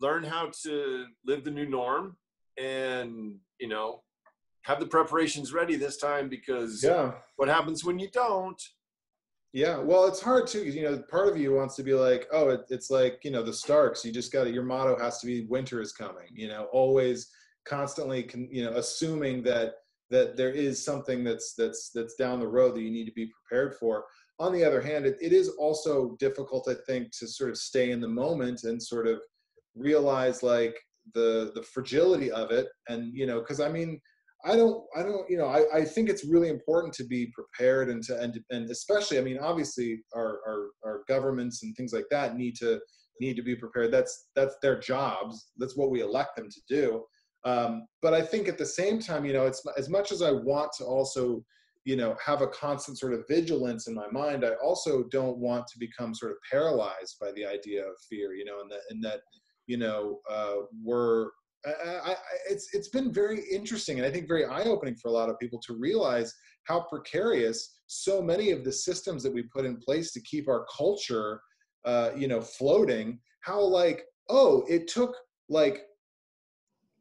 [0.00, 2.16] learn how to live the new norm,
[2.58, 4.02] and you know,
[4.62, 7.12] have the preparations ready this time because Yeah.
[7.36, 8.60] what happens when you don't?
[9.52, 12.26] Yeah, well, it's hard too because you know part of you wants to be like,
[12.32, 14.04] oh, it, it's like you know the Starks.
[14.04, 16.28] You just got to your motto has to be winter is coming.
[16.32, 17.30] You know, always
[17.64, 19.74] constantly, con, you know, assuming that
[20.10, 23.30] that there is something that's that's that's down the road that you need to be
[23.48, 24.04] prepared for.
[24.38, 27.90] On the other hand, it, it is also difficult, I think, to sort of stay
[27.90, 29.20] in the moment and sort of
[29.74, 30.76] realize like
[31.14, 33.98] the the fragility of it, and you know, because I mean,
[34.44, 37.88] I don't, I don't, you know, I, I think it's really important to be prepared
[37.88, 42.06] and to, and, and especially, I mean, obviously our, our, our governments and things like
[42.10, 42.78] that need to,
[43.20, 43.92] need to be prepared.
[43.92, 45.50] That's, that's their jobs.
[45.56, 47.04] That's what we elect them to do.
[47.44, 50.30] Um, but I think at the same time, you know, it's as much as I
[50.30, 51.44] want to also,
[51.84, 55.66] you know, have a constant sort of vigilance in my mind, I also don't want
[55.68, 59.02] to become sort of paralyzed by the idea of fear, you know, and that, and
[59.04, 59.20] that,
[59.66, 61.30] you know, uh, we're,
[61.66, 62.14] I,
[62.48, 65.38] it's it's been very interesting and I think very eye opening for a lot of
[65.38, 70.12] people to realize how precarious so many of the systems that we put in place
[70.12, 71.40] to keep our culture,
[71.84, 73.18] uh, you know, floating.
[73.40, 75.16] How like oh, it took
[75.48, 75.82] like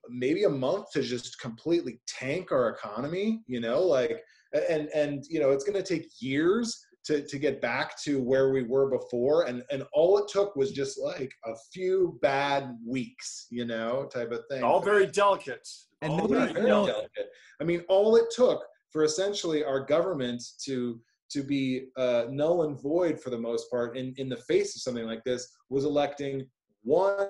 [0.10, 4.22] maybe a month to just completely tank our economy, you know, like
[4.70, 8.52] and and you know it's going to take years to, to get back to where
[8.52, 13.48] we were before and and all it took was just like a few bad weeks
[13.50, 15.66] you know type of thing All very delicate.
[16.02, 17.30] And All very very you know- delicate.
[17.62, 22.82] i mean all it took for essentially our government to to be uh, null and
[22.82, 26.46] void for the most part in in the face of something like this was electing
[26.84, 27.30] one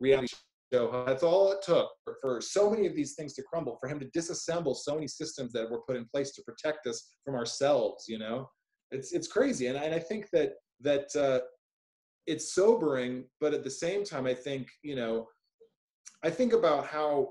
[0.00, 0.34] reality
[0.72, 1.04] show.
[1.06, 4.00] That's all it took for, for so many of these things to crumble, for him
[4.00, 8.06] to disassemble so many systems that were put in place to protect us from ourselves.
[8.08, 8.48] You know,
[8.90, 11.40] it's it's crazy, and and I think that that uh,
[12.26, 15.26] it's sobering, but at the same time, I think you know,
[16.22, 17.30] I think about how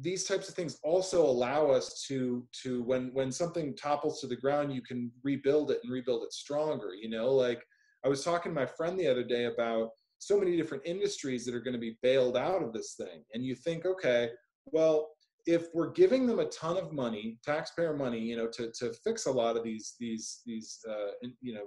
[0.00, 4.36] these types of things also allow us to to when when something topples to the
[4.36, 6.90] ground, you can rebuild it and rebuild it stronger.
[6.94, 7.62] You know, like
[8.04, 9.90] I was talking to my friend the other day about
[10.26, 13.44] so many different industries that are going to be bailed out of this thing, and
[13.44, 14.30] you think, okay,
[14.66, 15.10] well,
[15.46, 19.26] if we're giving them a ton of money, taxpayer money, you know, to to fix
[19.26, 21.66] a lot of these these these uh, you know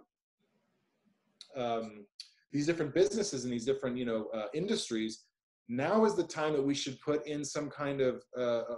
[1.63, 2.06] um,
[2.52, 5.24] these different businesses and these different you know uh, industries,
[5.69, 8.76] now is the time that we should put in some kind of uh, uh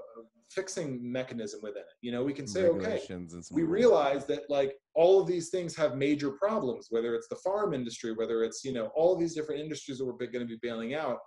[0.50, 1.98] fixing mechanism within it.
[2.02, 3.02] You know, we can say, okay,
[3.52, 7.74] we realize that like all of these things have major problems, whether it's the farm
[7.74, 10.60] industry, whether it's you know all of these different industries that we're going to be
[10.62, 11.18] bailing out.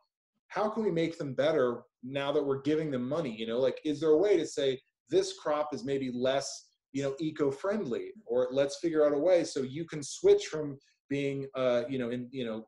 [0.49, 3.35] How can we make them better now that we're giving them money?
[3.35, 4.79] You know like is there a way to say
[5.11, 9.61] this crop is maybe less you know eco-friendly or let's figure out a way so
[9.61, 10.79] you can switch from
[11.11, 12.65] being uh you know in you know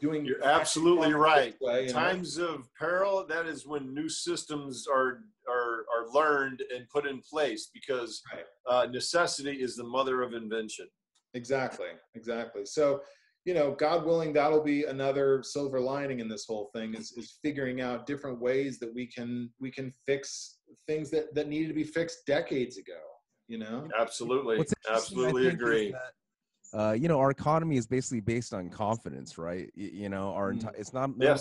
[0.00, 2.46] doing you're absolutely right way, times know?
[2.48, 7.70] of peril that is when new systems are are are learned and put in place
[7.72, 8.44] because right.
[8.68, 10.86] uh, necessity is the mother of invention
[11.34, 13.00] exactly exactly so
[13.46, 17.38] you know, God willing, that'll be another silver lining in this whole thing is, is
[17.42, 21.74] figuring out different ways that we can we can fix things that that needed to
[21.74, 22.98] be fixed decades ago.
[23.46, 24.58] You know, absolutely,
[24.90, 25.94] absolutely agree.
[26.76, 29.70] Uh, you know, our economy is basically based on confidence, right?
[29.74, 30.80] You, you know, our entire mm.
[30.80, 31.36] it's not no,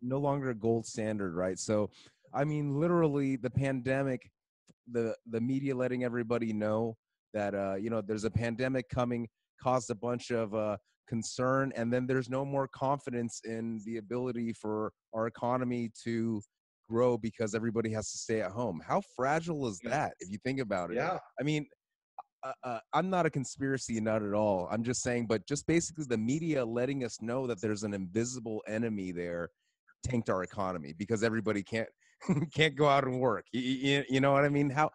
[0.00, 1.58] no longer a gold standard, right?
[1.58, 1.90] So,
[2.32, 4.30] I mean, literally, the pandemic,
[4.90, 6.96] the the media letting everybody know
[7.34, 9.28] that uh, you know there's a pandemic coming
[9.60, 14.52] caused a bunch of uh, concern and then there's no more confidence in the ability
[14.52, 16.40] for our economy to
[16.88, 20.60] grow because everybody has to stay at home how fragile is that if you think
[20.60, 21.66] about it yeah i mean
[22.46, 26.04] uh, uh, i'm not a conspiracy nut at all i'm just saying but just basically
[26.08, 29.48] the media letting us know that there's an invisible enemy there
[30.04, 31.88] tanked our economy because everybody can't
[32.54, 34.90] can't go out and work you, you, you know what i mean how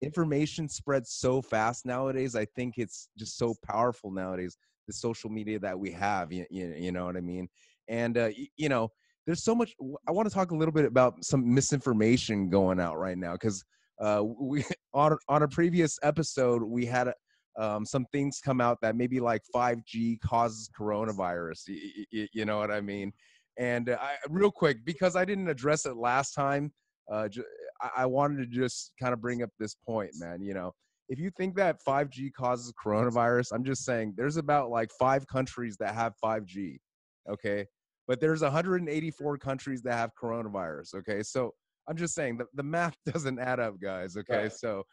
[0.00, 5.58] information spreads so fast nowadays i think it's just so powerful nowadays the social media
[5.60, 6.32] that we have.
[6.32, 7.48] You, you, you know what I mean?
[7.88, 8.90] And uh, you, you know,
[9.26, 9.74] there's so much.
[10.06, 13.64] I want to talk a little bit about some misinformation going out right now because
[14.00, 17.12] uh, we on on a previous episode we had
[17.56, 21.68] um, some things come out that maybe like 5G causes coronavirus.
[22.10, 23.12] You, you know what I mean?
[23.58, 26.72] And uh, I, real quick, because I didn't address it last time,
[27.12, 27.28] uh,
[27.80, 30.42] I, I wanted to just kind of bring up this point, man.
[30.42, 30.72] You know,
[31.08, 35.76] if you think that 5G causes coronavirus, I'm just saying there's about like five countries
[35.78, 36.78] that have 5G,
[37.30, 37.66] okay?
[38.08, 41.22] But there's 184 countries that have coronavirus, okay?
[41.22, 41.52] So
[41.88, 44.48] I'm just saying the, the math doesn't add up, guys, okay?
[44.48, 44.84] So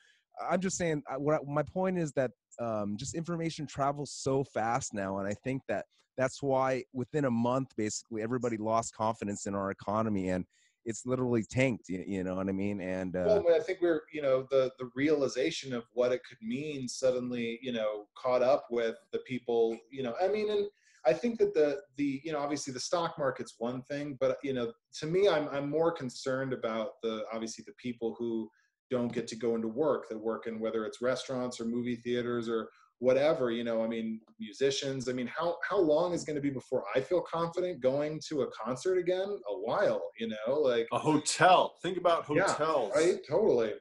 [0.49, 5.19] I'm just saying what my point is that um, just information travels so fast now,
[5.19, 5.85] and I think that
[6.17, 10.45] that's why within a month, basically, everybody lost confidence in our economy and
[10.85, 11.89] it's literally tanked.
[11.89, 12.81] You, you know what I mean?
[12.81, 16.41] And uh, well, I think we're you know the the realization of what it could
[16.41, 19.77] mean suddenly you know caught up with the people.
[19.91, 20.67] You know, I mean, and
[21.05, 24.53] I think that the the you know obviously the stock market's one thing, but you
[24.53, 28.49] know to me I'm I'm more concerned about the obviously the people who
[28.91, 32.49] don't get to go into work that work in whether it's restaurants or movie theaters
[32.49, 36.41] or whatever you know i mean musicians i mean how how long is going to
[36.41, 39.27] be before i feel confident going to a concert again?
[39.49, 41.75] A while you know like a hotel.
[41.81, 42.91] Think about hotels.
[42.93, 43.19] yeah, right?
[43.27, 43.71] Totally.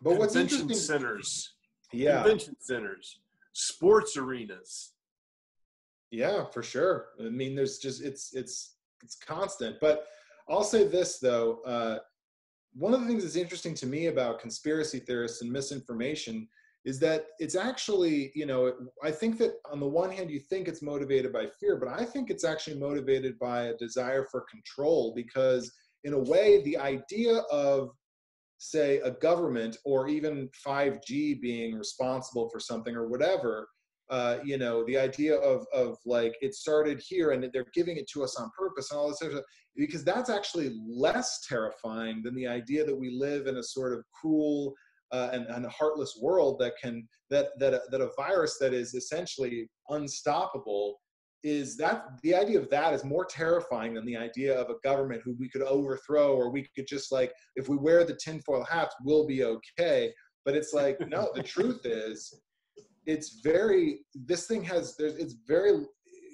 [0.00, 1.54] But what's interesting convention centers.
[1.92, 2.22] Yeah.
[2.22, 3.20] Convention centers.
[3.52, 4.92] Sports arenas
[6.12, 10.06] yeah for sure i mean there's just it's it's it's constant but
[10.48, 11.98] i'll say this though uh
[12.74, 16.48] one of the things that's interesting to me about conspiracy theorists and misinformation
[16.84, 18.72] is that it's actually, you know,
[19.04, 22.04] I think that on the one hand, you think it's motivated by fear, but I
[22.04, 25.70] think it's actually motivated by a desire for control because,
[26.04, 27.90] in a way, the idea of,
[28.58, 33.68] say, a government or even 5G being responsible for something or whatever.
[34.10, 38.08] Uh, you know, the idea of of like it started here and they're giving it
[38.12, 39.42] to us on purpose and all this other
[39.76, 44.04] because that's actually less terrifying than the idea that we live in a sort of
[44.12, 44.74] cruel
[45.12, 48.94] uh, and, and, heartless world that can that that a, that a virus that is
[48.94, 50.98] essentially unstoppable
[51.44, 55.20] is that the idea of that is more terrifying than the idea of a government
[55.24, 58.94] who we could overthrow or we could just like if we wear the tinfoil hats
[59.04, 60.12] we'll be okay.
[60.44, 62.32] But it's like no the truth is
[63.06, 65.84] it's very this thing has there's it's very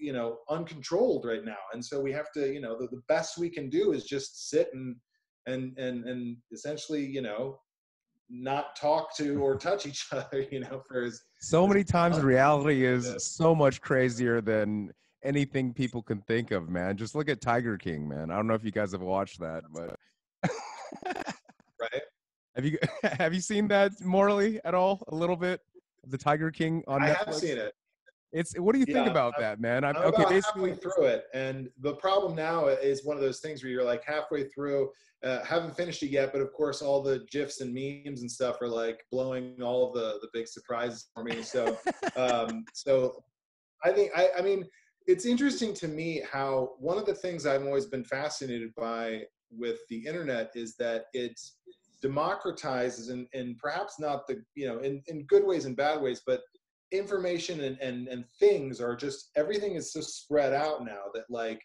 [0.00, 3.38] you know uncontrolled right now and so we have to you know the, the best
[3.38, 4.96] we can do is just sit and
[5.46, 7.58] and and and essentially you know
[8.30, 12.22] not talk to or touch each other, you know, for as so many times uh,
[12.22, 14.92] reality is so much crazier than
[15.24, 16.96] anything people can think of, man.
[16.96, 18.30] Just look at Tiger King, man.
[18.30, 19.96] I don't know if you guys have watched that, but
[21.80, 22.02] right?
[22.54, 25.02] have you have you seen that Morley at all?
[25.08, 25.60] A little bit
[26.06, 27.04] the Tiger King on Netflix?
[27.04, 27.24] I Netflix.
[27.26, 27.72] have seen it.
[28.30, 29.84] It's what do you think Yeah, about I'm- that, man?
[29.84, 30.70] I'm, I'm okay, about basically.
[30.70, 34.04] halfway through it, and the problem now is one of those things where you're like
[34.04, 34.90] halfway through,
[35.24, 38.60] uh, haven't finished it yet, but of course all the gifs and memes and stuff
[38.60, 41.42] are like blowing all of the the big surprises for me.
[41.42, 41.78] So,
[42.16, 43.24] um, so
[43.82, 44.66] I think I, I mean
[45.06, 49.78] it's interesting to me how one of the things I've always been fascinated by with
[49.88, 51.40] the internet is that it
[52.04, 56.22] democratizes and, and perhaps not the you know in, in good ways and bad ways
[56.26, 56.42] but
[56.92, 61.60] information and, and and things are just everything is so spread out now that like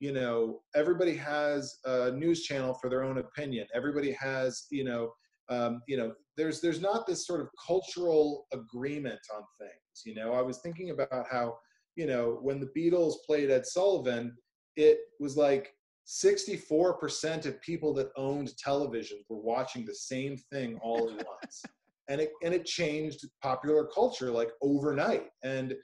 [0.00, 3.66] you know everybody has a news channel for their own opinion.
[3.74, 5.12] Everybody has you know
[5.48, 10.32] um, you know there's there's not this sort of cultural agreement on things you know?
[10.32, 11.56] I was thinking about how
[11.96, 14.36] you know when the beatles played ed sullivan
[14.76, 15.72] it was like
[16.06, 21.62] 64% of people that owned televisions were watching the same thing all at once.
[22.08, 25.28] And it and it changed popular culture like overnight.
[25.42, 25.74] And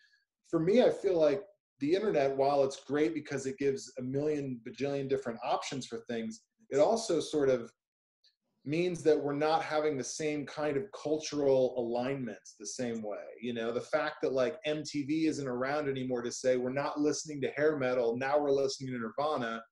[0.51, 1.43] for me i feel like
[1.79, 6.41] the internet while it's great because it gives a million bajillion different options for things
[6.71, 7.71] it also sort of
[8.67, 13.25] means that we're not having the same kind of cultural alignments the same way.
[13.41, 17.41] You know the fact that like mtv isn't around anymore to say we're not listening
[17.41, 19.63] to hair metal now we're listening to nirvana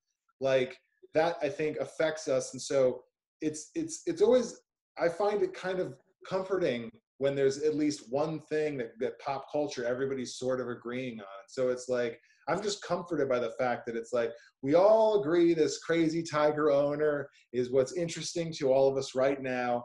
[0.40, 0.76] like
[1.14, 3.00] that i think affects us and so
[3.40, 4.60] it's it's it's always
[4.98, 5.94] i find it kind of
[6.28, 11.20] comforting when there's at least one thing that, that pop culture everybody's sort of agreeing
[11.20, 11.26] on.
[11.48, 12.18] So it's like
[12.48, 14.32] I'm just comforted by the fact that it's like
[14.62, 19.42] we all agree this crazy tiger owner is what's interesting to all of us right
[19.42, 19.84] now.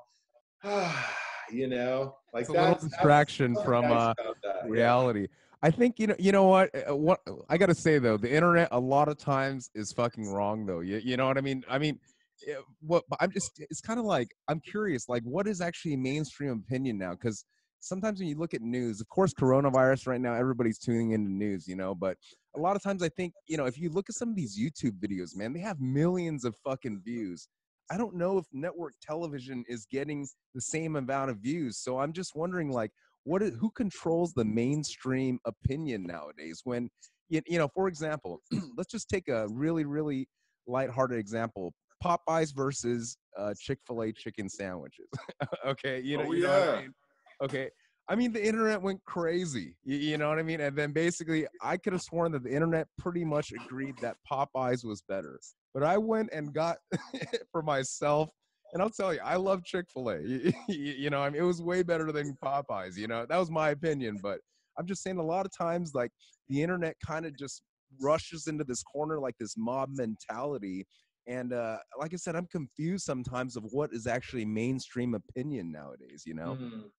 [1.51, 5.25] you know, like It's a little that's, that's distraction something from uh, that, yeah.
[5.63, 6.15] I think you know.
[6.19, 6.69] You know what?
[6.75, 10.65] uh, What I gotta say though, the internet a lot of times is fucking wrong
[10.65, 10.81] though.
[10.81, 11.63] You, you know what I mean?
[11.69, 11.99] I mean,
[12.47, 13.51] eh, what I'm just.
[13.57, 15.07] It's kind of like I'm curious.
[15.07, 17.11] Like, what is actually mainstream opinion now?
[17.11, 17.45] Because
[17.79, 21.65] sometimes when you look at news, of course, coronavirus right now, everybody's tuning into news.
[21.65, 22.17] You know, but
[22.57, 24.59] a lot of times I think you know if you look at some of these
[24.59, 27.47] YouTube videos, man, they have millions of fucking views.
[27.89, 31.77] I don't know if network television is getting the same amount of views.
[31.77, 32.91] So I'm just wondering, like,
[33.23, 36.61] what is, who controls the mainstream opinion nowadays?
[36.63, 36.89] When
[37.29, 38.41] you, you know, for example,
[38.77, 40.27] let's just take a really, really
[40.67, 45.07] lighthearted example: Popeyes versus uh, Chick Fil A chicken sandwiches.
[45.65, 46.93] okay, you know, Oh, you know I mean?
[47.41, 47.69] Okay.
[48.09, 49.77] I mean, the internet went crazy.
[49.85, 50.59] You, you know what I mean?
[50.59, 54.83] And then basically, I could have sworn that the internet pretty much agreed that Popeyes
[54.83, 55.39] was better.
[55.73, 56.77] But I went and got
[57.13, 58.29] it for myself.
[58.73, 60.19] And I'll tell you, I love Chick fil A.
[60.67, 62.97] You, know, I mean, it was way better than Popeyes.
[62.97, 64.19] You know, that was my opinion.
[64.21, 64.39] But
[64.77, 66.11] I'm just saying, a lot of times, like,
[66.49, 67.61] the internet kind of just
[68.01, 70.85] rushes into this corner, like this mob mentality.
[71.27, 76.23] And uh, like I said, I'm confused sometimes of what is actually mainstream opinion nowadays,
[76.25, 76.57] you know?
[76.59, 76.89] Mhm.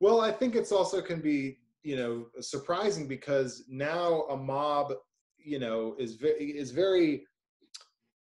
[0.00, 4.92] Well, I think it's also can be you know surprising because now a mob
[5.36, 7.26] you know is very is very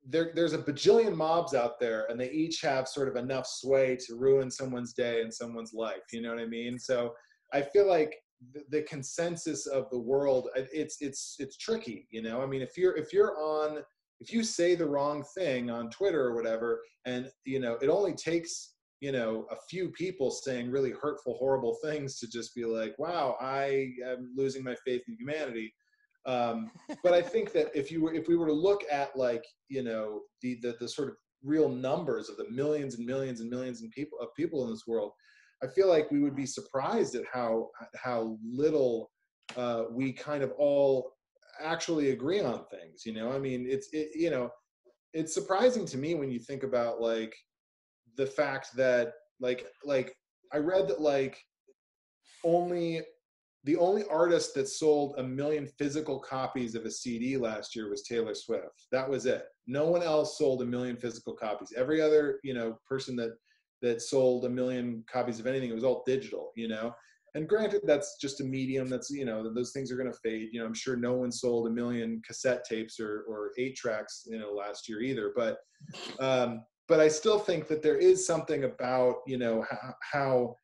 [0.08, 0.32] there.
[0.34, 4.16] There's a bajillion mobs out there, and they each have sort of enough sway to
[4.16, 6.04] ruin someone's day and someone's life.
[6.12, 6.80] You know what I mean?
[6.80, 7.14] So
[7.54, 8.16] I feel like
[8.54, 12.08] the, the consensus of the world it's it's it's tricky.
[12.12, 13.80] You know, I mean, if you're if you're on
[14.20, 18.14] if you say the wrong thing on Twitter or whatever, and you know, it only
[18.14, 22.98] takes you know a few people saying really hurtful horrible things to just be like
[22.98, 25.74] wow i am losing my faith in humanity
[26.26, 26.72] um,
[27.04, 29.84] but i think that if you were if we were to look at like you
[29.84, 33.82] know the, the the sort of real numbers of the millions and millions and millions
[33.82, 35.12] and people of people in this world
[35.64, 39.10] i feel like we would be surprised at how how little
[39.58, 41.12] uh, we kind of all
[41.62, 43.32] actually agree on things you know?
[43.32, 44.50] I mean it's it, you know
[45.14, 47.36] it's surprising to me when you think about like
[48.18, 50.16] the fact that like like
[50.54, 51.38] I read that like
[52.44, 53.02] only
[53.64, 58.02] the only artist that sold a million physical copies of a CD last year was
[58.02, 58.88] Taylor Swift.
[58.92, 59.46] That was it.
[59.68, 61.74] No one else sold a million physical copies.
[61.78, 63.32] Every other, you know, person that
[63.82, 66.94] that sold a million copies of anything, it was all digital, you know.
[67.34, 68.90] And granted, that's just a medium.
[68.90, 70.50] That's you know, those things are going to fade.
[70.52, 74.24] You know, I'm sure no one sold a million cassette tapes or or eight tracks,
[74.26, 75.34] you know, last year either.
[75.36, 75.60] But
[76.20, 80.56] um, but I still think that there is something about you know how, how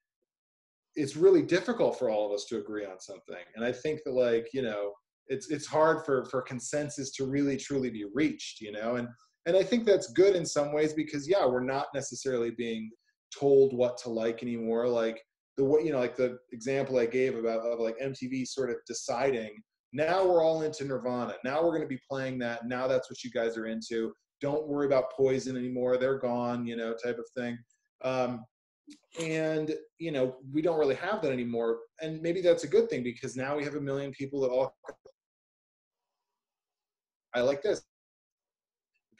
[0.98, 4.14] it's really difficult for all of us to agree on something, and I think that
[4.14, 4.94] like you know
[5.28, 9.08] it's it's hard for for consensus to really truly be reached, you know, and
[9.46, 12.90] and I think that's good in some ways because yeah, we're not necessarily being
[13.38, 14.88] told what to like anymore.
[14.88, 15.22] Like
[15.56, 18.78] the way you know, like the example I gave about of like MTV sort of
[18.86, 19.56] deciding
[19.94, 21.36] now we're all into Nirvana.
[21.44, 22.68] Now we're going to be playing that.
[22.68, 24.14] Now that's what you guys are into.
[24.42, 25.98] Don't worry about Poison anymore.
[25.98, 27.58] They're gone, you know, type of thing.
[28.04, 28.44] Um,
[29.20, 31.80] and you know we don't really have that anymore.
[32.02, 34.76] And maybe that's a good thing because now we have a million people that all
[37.34, 37.84] i like this.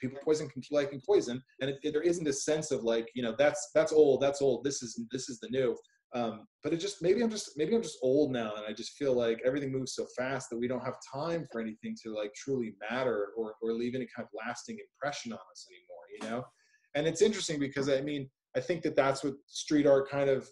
[0.00, 1.42] People poison can keep liking poison.
[1.60, 4.40] And it, it, there isn't a sense of like you know that's that's old that's
[4.40, 4.64] old.
[4.64, 5.76] This is this is the new.
[6.14, 8.92] Um, but it just maybe i'm just maybe i'm just old now and i just
[8.92, 12.32] feel like everything moves so fast that we don't have time for anything to like
[12.32, 15.88] truly matter or, or leave any kind of lasting impression on us anymore
[16.18, 16.44] you know?
[16.94, 20.48] And it's interesting because i mean I think that that's what street art kind of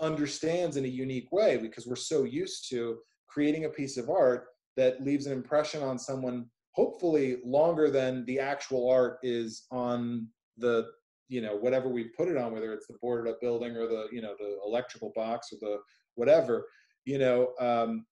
[0.00, 4.46] understands in a unique way because we're so used to creating a piece of art
[4.76, 10.26] that leaves an impression on someone hopefully longer than the actual art is on
[10.56, 10.86] the
[11.28, 14.06] you know whatever we put it on whether it's the boarded up building or the
[14.10, 15.78] you know the electrical box or the
[16.14, 16.66] whatever
[17.04, 18.04] you know um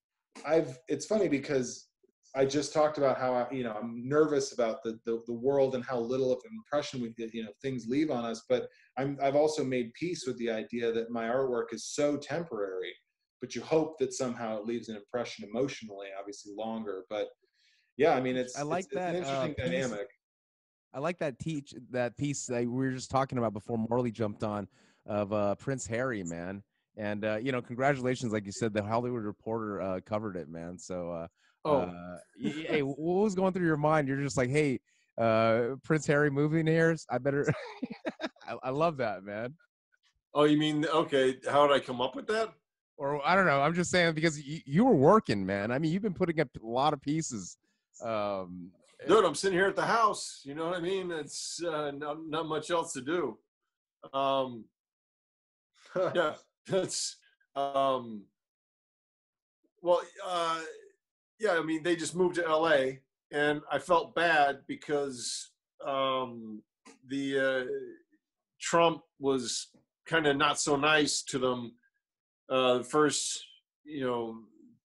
[0.47, 1.89] i've it's funny because
[2.35, 5.75] I just talked about how I, you know I'm nervous about the, the, the world
[5.75, 8.45] and how little of an impression we you know things leave on us.
[8.49, 8.69] But
[8.99, 12.93] I'm I've also made peace with the idea that my artwork is so temporary.
[13.41, 17.05] But you hope that somehow it leaves an impression emotionally, obviously longer.
[17.11, 17.29] But
[17.97, 20.09] yeah, I mean it's I like it's, that it's an uh, interesting piece- dynamic.
[20.95, 24.45] I like that teach that piece that we were just talking about before Morley jumped
[24.45, 24.69] on
[25.07, 26.63] of uh, Prince Harry, man.
[26.99, 30.79] And uh, you know, congratulations, like you said, the Hollywood Reporter uh, covered it, man.
[30.79, 31.27] So uh,
[31.65, 34.09] Oh, Uh, y- y- hey, what was going through your mind?
[34.09, 34.81] You're just like, hey,
[35.17, 36.95] uh, Prince Harry moving here.
[37.11, 37.47] I better.
[38.53, 39.55] I, I love that, man.
[40.35, 41.37] oh, you mean okay?
[41.49, 42.53] How did I come up with that?
[42.97, 43.61] Or I don't know.
[43.61, 45.71] I'm just saying because you, you were working, man.
[45.71, 47.57] I mean, you've been putting up a lot of pieces.
[48.03, 48.71] Um,
[49.09, 50.43] Dude, I'm sitting here at the house.
[50.45, 51.11] You know what I mean?
[51.11, 53.39] It's uh, not, not much else to do.
[54.13, 54.65] Um,
[56.15, 56.35] yeah,
[56.67, 57.17] that's
[57.57, 58.23] um,
[59.81, 60.61] well, uh,
[61.41, 61.53] yeah.
[61.53, 62.99] I mean, they just moved to LA,
[63.31, 65.51] and I felt bad because
[65.85, 66.63] um,
[67.09, 67.65] the uh,
[68.63, 69.69] Trump was
[70.07, 71.73] kind of not so nice to them.
[72.49, 73.45] Uh, the first,
[73.85, 74.39] you know,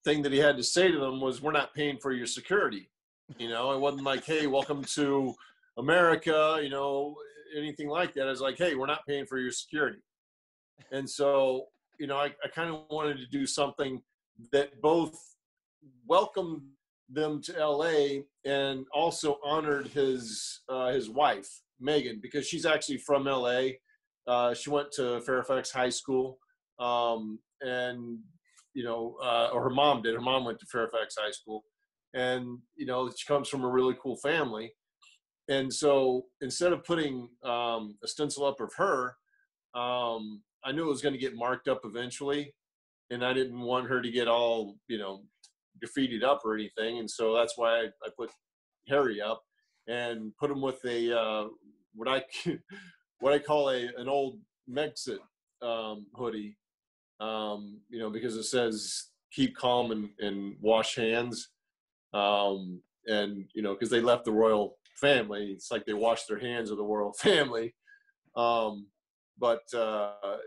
[0.03, 2.89] thing that he had to say to them was, "We're not paying for your security."
[3.37, 5.35] You know, it wasn't like, "Hey, welcome to
[5.77, 7.15] America," you know,
[7.55, 8.29] anything like that.
[8.29, 9.99] It's like, "Hey, we're not paying for your security."
[10.91, 11.67] And so,
[11.99, 14.01] you know, I, I kind of wanted to do something
[14.51, 15.17] that both
[16.07, 16.63] welcomed
[17.09, 23.25] them to LA and also honored his uh, his wife Meghan because she's actually from
[23.25, 23.69] LA.
[24.27, 26.37] Uh, she went to Fairfax High School,
[26.79, 28.19] um, and
[28.73, 30.13] you know, uh, or her mom did.
[30.13, 31.63] Her mom went to Fairfax High School,
[32.13, 34.71] and you know, she comes from a really cool family.
[35.49, 39.15] And so, instead of putting um, a stencil up of her,
[39.73, 42.53] um, I knew it was going to get marked up eventually,
[43.11, 45.23] and I didn't want her to get all you know
[45.81, 48.29] graffitied up or anything, and so that's why I, I put
[48.89, 49.41] Harry up
[49.87, 51.47] and put them with a uh,
[51.93, 52.23] what I
[53.19, 55.19] what I call a an old Megxit
[55.61, 56.57] um, hoodie,
[57.19, 61.49] um, you know, because it says keep calm and, and wash hands,
[62.13, 66.39] um, and you know, because they left the royal family, it's like they washed their
[66.39, 67.73] hands of the royal family.
[68.35, 68.87] Um,
[69.39, 70.37] but uh,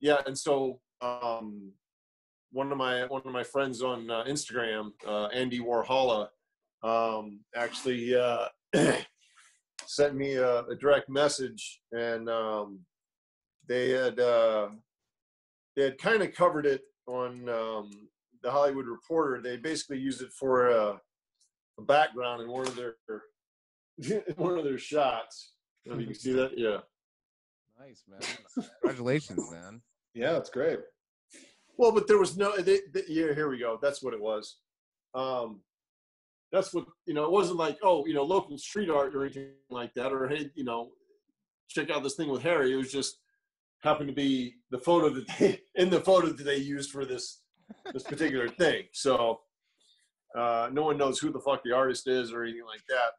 [0.00, 1.72] yeah, and so um,
[2.50, 6.28] one of my one of my friends on uh, Instagram, uh, Andy Warhola,
[6.82, 8.46] um, actually uh,
[9.86, 12.80] sent me a, a direct message, and um,
[13.68, 14.68] they had uh,
[15.76, 17.90] they had kind of covered it on um,
[18.42, 19.40] the Hollywood Reporter.
[19.42, 21.00] They basically used it for a,
[21.78, 22.96] a background in one of their
[24.36, 25.52] one of their shots.
[25.84, 26.78] You can see that, yeah.
[27.80, 28.20] nice, man.
[28.82, 29.80] Congratulations, man.
[30.12, 30.80] Yeah, that's great.
[31.78, 32.56] Well, but there was no.
[32.56, 33.78] They, they, yeah, here we go.
[33.80, 34.58] That's what it was.
[35.14, 35.60] Um,
[36.52, 37.24] that's what you know.
[37.24, 40.50] It wasn't like oh, you know, local street art or anything like that, or hey,
[40.54, 40.90] you know,
[41.68, 42.72] check out this thing with Harry.
[42.72, 43.18] It was just
[43.82, 47.42] happened to be the photo that they in the photo that they used for this
[47.92, 48.84] this particular thing.
[48.92, 49.40] So
[50.34, 53.12] uh, no one knows who the fuck the artist is or anything like that.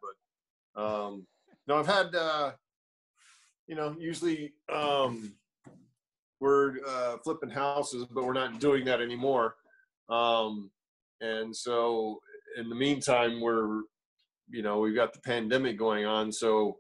[0.76, 1.28] But um,
[1.68, 2.52] no, I've had uh,
[3.68, 5.34] you know usually um,
[6.40, 9.56] we're uh, flipping houses, but we're not doing that anymore.
[10.10, 10.72] Um,
[11.22, 12.20] and so
[12.58, 13.82] in the meantime, we're,
[14.50, 16.32] you know, we've got the pandemic going on.
[16.32, 16.78] So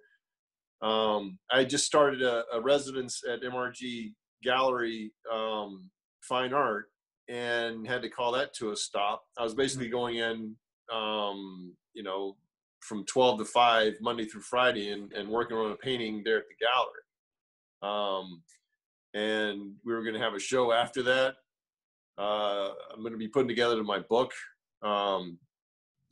[0.82, 4.14] um, I just started a, a residence at MRG
[4.44, 5.90] Gallery um,
[6.22, 6.86] Fine Art
[7.28, 9.24] and had to call that to a stop.
[9.38, 10.56] I was basically going in,
[10.92, 12.38] um, you know,
[12.82, 16.46] from 12 to 5 Monday through Friday and, and working on a painting there at
[16.48, 17.04] the gallery.
[17.82, 18.42] Um,
[19.14, 21.36] and we were going to have a show after that.
[22.18, 24.32] Uh, I'm going to be putting together my book.
[24.82, 25.38] Um,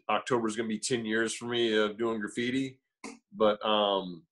[0.10, 2.80] October is going to be 10 years for me of doing graffiti,
[3.36, 4.24] but um,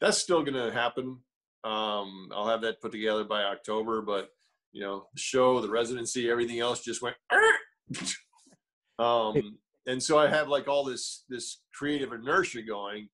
[0.00, 1.18] that's still going to happen.
[1.64, 4.30] Um, I'll have that put together by October, but
[4.72, 7.16] you know, the show, the residency, everything else just went.
[8.98, 13.08] um, and so I have like all this this creative inertia going,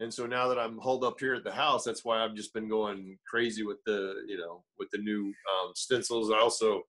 [0.00, 2.52] and so now that I'm holed up here at the house, that's why I've just
[2.52, 6.30] been going crazy with the you know with the new um, stencils.
[6.30, 6.82] I also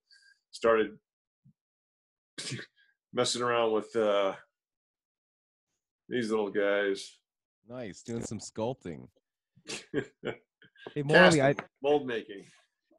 [0.52, 0.98] started
[3.14, 4.34] messing around with uh,
[6.10, 7.18] these little guys.
[7.70, 9.08] Nice, doing some sculpting.
[10.96, 12.46] Hey, Morley, I mold making.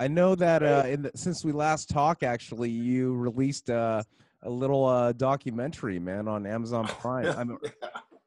[0.00, 4.02] I know that uh, in the, since we last talked, actually, you released uh,
[4.42, 7.26] a little uh, documentary, man, on Amazon Prime.
[7.26, 7.58] I mean,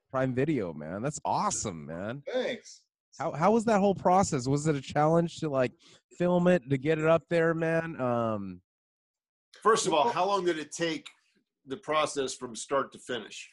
[0.09, 1.01] Prime Video, man.
[1.01, 2.23] That's awesome, man.
[2.31, 2.81] Thanks.
[3.17, 4.47] How how was that whole process?
[4.47, 5.73] Was it a challenge to like
[6.17, 7.99] film it to get it up there, man?
[7.99, 8.61] Um,
[9.61, 11.07] First of all, how long did it take
[11.67, 13.49] the process from start to finish?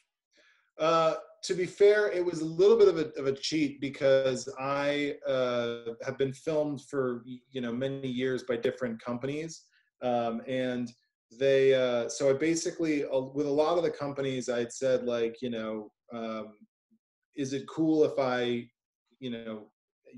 [0.78, 4.48] Uh, to be fair, it was a little bit of a, of a cheat because
[4.58, 9.62] I uh, have been filmed for you know many years by different companies,
[10.02, 10.90] um, and
[11.38, 15.36] they uh, so I basically uh, with a lot of the companies I'd said like
[15.40, 16.54] you know um,
[17.36, 18.68] is it cool if I
[19.20, 19.70] you know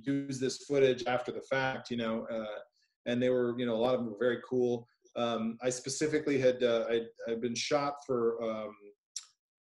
[0.06, 2.61] use this footage after the fact you know uh,
[3.06, 4.86] and they were you know a lot of them were very cool.
[5.16, 8.74] Um, I specifically had uh, I'd, I'd been shot for um,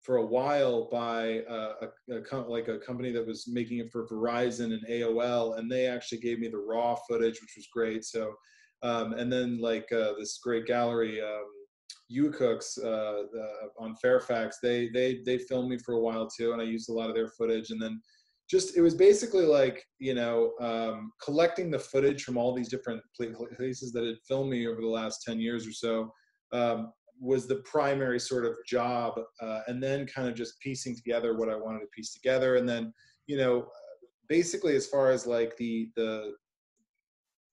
[0.03, 4.73] for a while by a, a like a company that was making it for Verizon
[4.73, 8.05] and AOL, and they actually gave me the raw footage, which was great.
[8.05, 8.35] So,
[8.83, 11.47] um, and then like uh, this great gallery, um,
[12.09, 13.23] U Cooks uh,
[13.79, 16.93] on Fairfax, they they they filmed me for a while too, and I used a
[16.93, 17.71] lot of their footage.
[17.71, 18.01] And then
[18.51, 23.01] just it was basically like you know um, collecting the footage from all these different
[23.57, 26.13] places that had filmed me over the last ten years or so.
[26.53, 26.93] Um,
[27.23, 31.49] was the primary sort of job uh, and then kind of just piecing together what
[31.49, 32.57] i wanted to piece together.
[32.57, 32.93] And then
[33.27, 33.67] you know
[34.29, 36.35] basically as far as like the the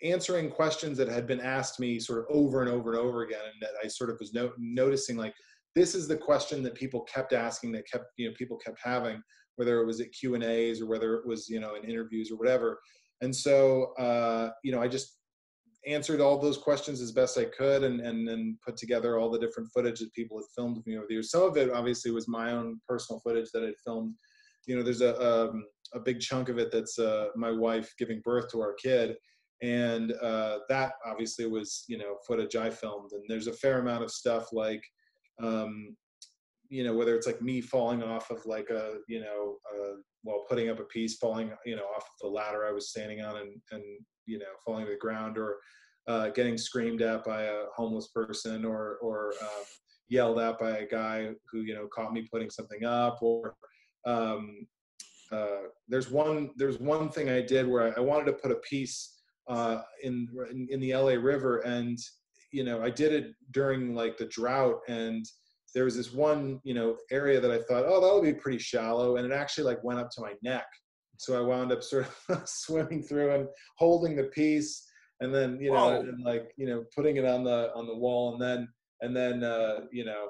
[0.01, 3.41] answering questions that had been asked me sort of over and over and over again
[3.43, 5.33] and that i sort of was no, noticing like
[5.75, 9.21] this is the question that people kept asking that kept you know people kept having
[9.57, 12.31] whether it was at q and a's or whether it was you know in interviews
[12.31, 12.79] or whatever.
[13.21, 15.18] And so uh, you know i just
[15.85, 19.39] answered all those questions as best I could and, and then put together all the
[19.39, 21.31] different footage that people had filmed me over the years.
[21.31, 24.13] Some of it obviously was my own personal footage that I'd filmed.
[24.67, 28.21] You know, there's a, um, a big chunk of it that's uh, my wife giving
[28.21, 29.15] birth to our kid.
[29.61, 33.11] And uh, that obviously was, you know, footage I filmed.
[33.13, 34.83] And there's a fair amount of stuff like,
[35.41, 35.95] um,
[36.69, 40.45] you know, whether it's like me falling off of like a, you know, uh, while
[40.47, 43.37] putting up a piece, falling, you know, off of the ladder I was standing on
[43.37, 43.83] and, and
[44.29, 45.57] you know falling to the ground or
[46.07, 49.65] uh, getting screamed at by a homeless person or or um,
[50.07, 53.55] yelled at by a guy who you know caught me putting something up or
[54.05, 54.65] um,
[55.31, 58.55] uh, there's one there's one thing I did where I, I wanted to put a
[58.55, 59.17] piece
[59.47, 61.97] uh, in, in in the LA River and
[62.51, 65.25] you know I did it during like the drought and
[65.75, 69.17] there was this one you know area that I thought oh that'll be pretty shallow
[69.17, 70.65] and it actually like went up to my neck
[71.19, 73.47] so I wound up sort of swimming through and
[73.77, 74.87] holding the piece,
[75.19, 78.33] and then you know, and like you know, putting it on the on the wall,
[78.33, 78.69] and then
[79.01, 80.29] and then uh, you know,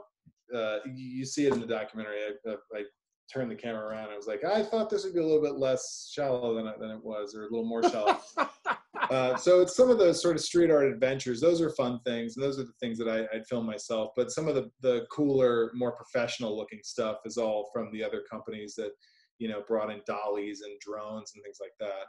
[0.54, 2.18] uh, you see it in the documentary.
[2.48, 2.84] I, I,
[3.32, 4.10] turned the camera around.
[4.10, 6.80] I was like, I thought this would be a little bit less shallow than it,
[6.80, 8.18] than it was, or a little more shallow.
[9.12, 11.40] uh, so it's some of those sort of street art adventures.
[11.40, 14.14] Those are fun things, and those are the things that I, I'd film myself.
[14.16, 18.24] But some of the the cooler, more professional looking stuff is all from the other
[18.28, 18.94] companies that
[19.40, 22.08] you know brought in dollies and drones and things like that.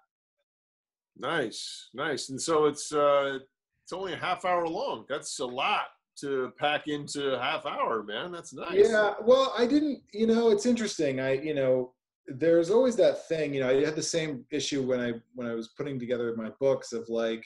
[1.16, 3.38] Nice nice and so it's uh
[3.82, 5.04] it's only a half hour long.
[5.08, 5.86] That's a lot
[6.18, 8.30] to pack into a half hour man.
[8.30, 8.88] That's nice.
[8.90, 11.20] Yeah well i didn't you know it's interesting.
[11.20, 11.94] I you know
[12.26, 15.54] there's always that thing you know i had the same issue when i when i
[15.54, 17.44] was putting together my books of like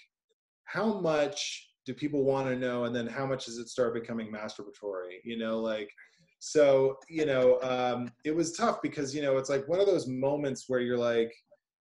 [0.64, 4.32] how much do people want to know and then how much does it start becoming
[4.32, 5.90] masturbatory you know like
[6.46, 10.06] so you know um, it was tough because you know it's like one of those
[10.06, 11.32] moments where you're like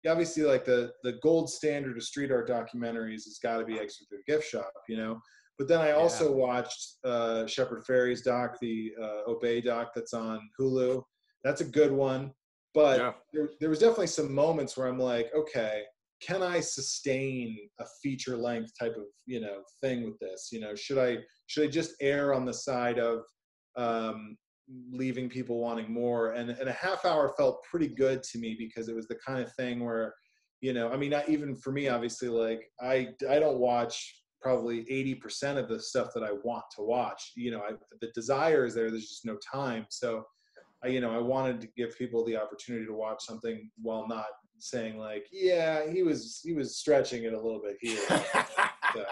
[0.07, 4.07] obviously like the the gold standard of street art documentaries has got to be exit
[4.07, 5.19] through the gift shop you know
[5.57, 6.35] but then i also yeah.
[6.35, 11.03] watched uh, shepard fairey's doc the uh, obey doc that's on hulu
[11.43, 12.31] that's a good one
[12.73, 13.11] but yeah.
[13.33, 15.83] there, there was definitely some moments where i'm like okay
[16.21, 20.73] can i sustain a feature length type of you know thing with this you know
[20.73, 23.23] should i should i just err on the side of
[23.75, 24.37] um,
[24.91, 28.87] leaving people wanting more and, and a half hour felt pretty good to me because
[28.87, 30.13] it was the kind of thing where
[30.61, 34.83] you know i mean not even for me obviously like i i don't watch probably
[34.85, 38.73] 80% of the stuff that i want to watch you know I, the desire is
[38.73, 40.25] there there's just no time so
[40.83, 44.25] I, you know, I wanted to give people the opportunity to watch something while not
[44.57, 47.99] saying like, yeah, he was he was stretching it a little bit here.
[48.93, 49.03] So,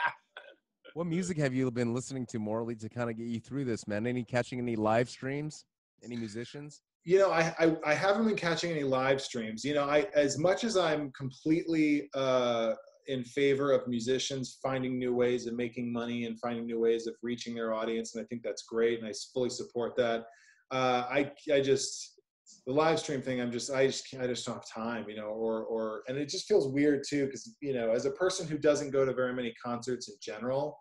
[0.93, 3.87] What music have you been listening to, Morley, to kind of get you through this,
[3.87, 4.05] man?
[4.05, 5.65] Any catching any live streams?
[6.03, 6.81] Any musicians?
[7.03, 9.63] you know, I, I I haven't been catching any live streams.
[9.63, 12.73] You know, I as much as I'm completely uh,
[13.07, 17.15] in favor of musicians finding new ways of making money and finding new ways of
[17.23, 20.25] reaching their audience, and I think that's great, and I fully support that.
[20.69, 22.20] Uh, I I just
[22.65, 23.41] the live stream thing.
[23.41, 26.29] I'm just I just I just don't have time, you know, or or and it
[26.29, 29.33] just feels weird too because you know as a person who doesn't go to very
[29.33, 30.77] many concerts in general,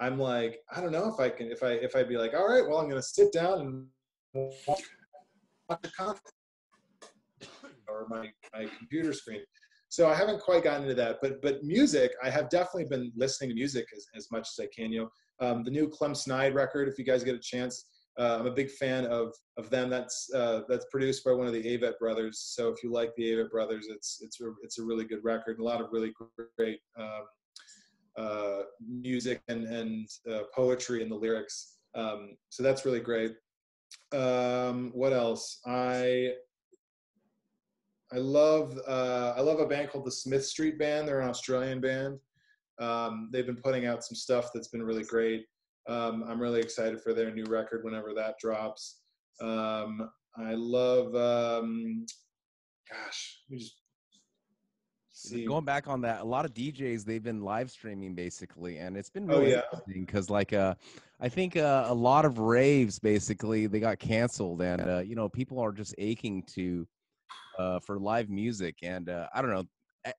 [0.00, 2.48] I'm like I don't know if I can if I if I'd be like all
[2.48, 3.86] right, well I'm gonna sit down and
[4.34, 4.80] watch
[5.70, 6.22] a concert
[7.88, 9.40] or my my computer screen.
[9.90, 13.50] So I haven't quite gotten into that, but but music, I have definitely been listening
[13.50, 14.92] to music as, as much as I can.
[14.92, 17.86] You know, um, the new Clem Snide record, if you guys get a chance,
[18.18, 19.88] uh, I'm a big fan of of them.
[19.88, 22.40] That's uh, that's produced by one of the Avett brothers.
[22.40, 25.60] So if you like the Avett brothers, it's it's a, it's a really good record.
[25.60, 26.12] A lot of really
[26.56, 27.22] great um,
[28.16, 31.76] uh, music and and uh, poetry in the lyrics.
[31.94, 33.34] Um, so that's really great.
[34.12, 35.60] Um, what else?
[35.66, 36.32] I
[38.12, 41.06] I love uh, I love a band called the Smith Street Band.
[41.06, 42.18] They're an Australian band.
[42.80, 45.46] Um, they've been putting out some stuff that's been really great.
[45.88, 49.02] Um, I'm really excited for their new record whenever that drops.
[49.40, 52.04] Um, I love, um,
[52.90, 53.76] gosh, let me just
[55.10, 55.44] see.
[55.46, 59.10] Going back on that, a lot of DJs they've been live streaming basically, and it's
[59.10, 59.62] been Oh, really yeah.
[59.62, 60.74] interesting because, like, uh,
[61.20, 65.28] I think uh, a lot of raves basically they got canceled, and uh, you know
[65.28, 66.86] people are just aching to
[67.58, 69.64] uh, for live music, and uh, I don't know.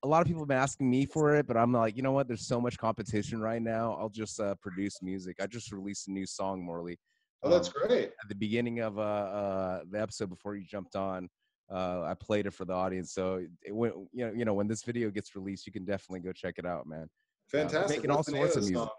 [0.03, 2.11] A- lot of people have been asking me for it, but I'm like, you know
[2.11, 2.27] what?
[2.27, 3.95] There's so much competition right now.
[3.99, 5.37] I'll just uh, produce music.
[5.41, 6.97] I just released a new song, Morley.
[7.43, 8.09] Oh, that's Um, great.
[8.09, 11.29] at the beginning of uh, uh, the episode before you jumped on.
[11.71, 13.93] Uh, I played it for the audience, so it went.
[14.11, 16.65] You know, you know, when this video gets released, you can definitely go check it
[16.65, 17.07] out, man.
[17.47, 17.97] Fantastic.
[17.97, 18.89] making all What's the name sorts of of music.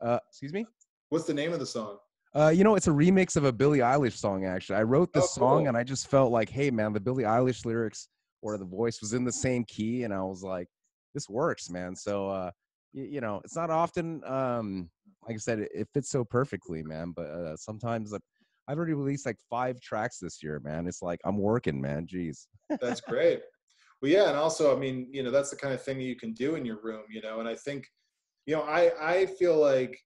[0.00, 0.66] Uh, excuse me.
[1.10, 1.98] What's the name of the song?
[2.34, 4.44] Uh, you know, it's a remix of a Billie Eilish song.
[4.44, 7.24] Actually, I wrote this Oh, song, and I just felt like, hey, man, the Billie
[7.24, 8.08] Eilish lyrics
[8.44, 10.68] or the voice was in the same key, and I was like,
[11.14, 11.96] this works, man.
[11.96, 12.50] So, uh,
[12.92, 14.90] you, you know, it's not often, um,
[15.26, 17.12] like I said, it, it fits so perfectly, man.
[17.16, 18.12] But uh, sometimes,
[18.68, 20.86] I've already released like five tracks this year, man.
[20.86, 22.06] It's like I'm working, man.
[22.06, 22.46] Jeez.
[22.80, 23.40] That's great.
[24.02, 26.16] well, yeah, and also, I mean, you know, that's the kind of thing that you
[26.16, 27.40] can do in your room, you know.
[27.40, 27.86] And I think,
[28.46, 29.98] you know, I I feel like,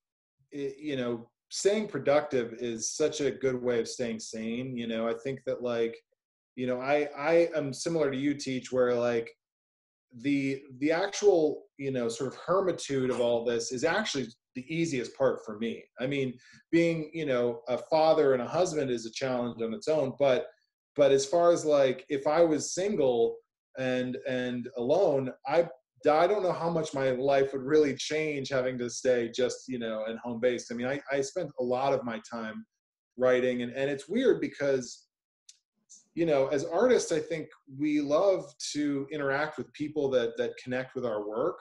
[0.52, 4.76] it, you know, staying productive is such a good way of staying sane.
[4.76, 5.96] You know, I think that like,
[6.58, 9.30] you know, I I am similar to you, teach where like
[10.22, 15.16] the the actual you know sort of hermitude of all this is actually the easiest
[15.16, 15.84] part for me.
[16.00, 16.36] I mean
[16.72, 20.46] being you know a father and a husband is a challenge on its own but
[20.96, 23.36] but as far as like if i was single
[23.78, 25.60] and and alone i
[26.10, 29.78] i don't know how much my life would really change having to stay just you
[29.78, 30.72] know and home based.
[30.72, 32.64] I mean i i spent a lot of my time
[33.16, 35.07] writing and and it's weird because
[36.14, 37.48] you know as artists i think
[37.78, 41.58] we love to interact with people that that connect with our work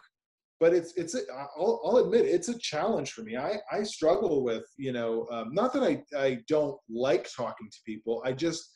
[0.60, 1.20] but it's it's a,
[1.58, 3.38] I'll, I'll admit it's a challenge for me.
[3.38, 7.78] I i struggle with you know um, not that i i don't like talking to
[7.86, 8.70] people i just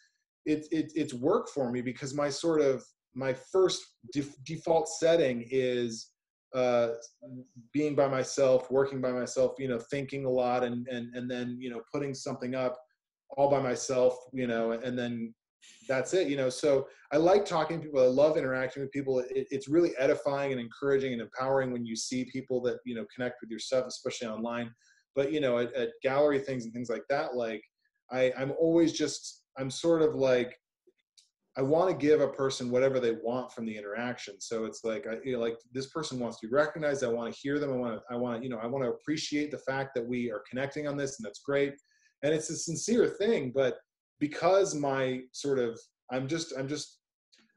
[0.46, 3.82] it, it it's work for me because my sort of my first
[4.14, 6.12] def- default setting is
[6.56, 6.90] uh
[7.72, 11.58] being by myself working by myself you know thinking a lot and and and then
[11.60, 12.78] you know putting something up
[13.38, 15.34] all by myself you know and then
[15.88, 19.20] that's it you know so i like talking to people i love interacting with people
[19.20, 23.05] it, it's really edifying and encouraging and empowering when you see people that you know
[23.14, 24.72] connect with your stuff especially online.
[25.16, 27.62] But you know at, at gallery things and things like that like
[28.12, 30.55] i i'm always just i'm sort of like
[31.57, 34.39] i want to give a person whatever they want from the interaction.
[34.39, 37.34] So it's like i you know, like this person wants to be recognized i want
[37.34, 39.51] to hear them i want to i want to you know i want to appreciate
[39.51, 41.74] the fact that we are connecting on this and that's great.
[42.24, 43.80] And it's a sincere thing but
[44.22, 45.78] because my sort of
[46.14, 47.00] i'm just i'm just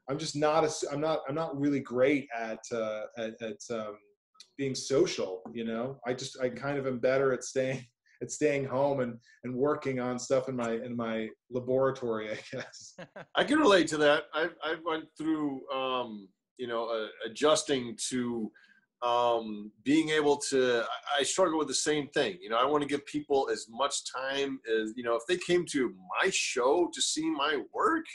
[0.09, 3.95] i'm just not a, i'm not i'm not really great at uh at, at um
[4.57, 7.85] being social you know i just i kind of am better at staying
[8.21, 12.97] at staying home and and working on stuff in my in my laboratory i guess
[13.35, 14.23] I can relate to that.
[14.33, 18.49] I I went through um, you know uh, adjusting to
[19.05, 20.83] um, being able to.
[20.83, 22.37] I, I struggle with the same thing.
[22.41, 25.15] You know, I want to give people as much time as you know.
[25.15, 28.05] If they came to my show to see my work,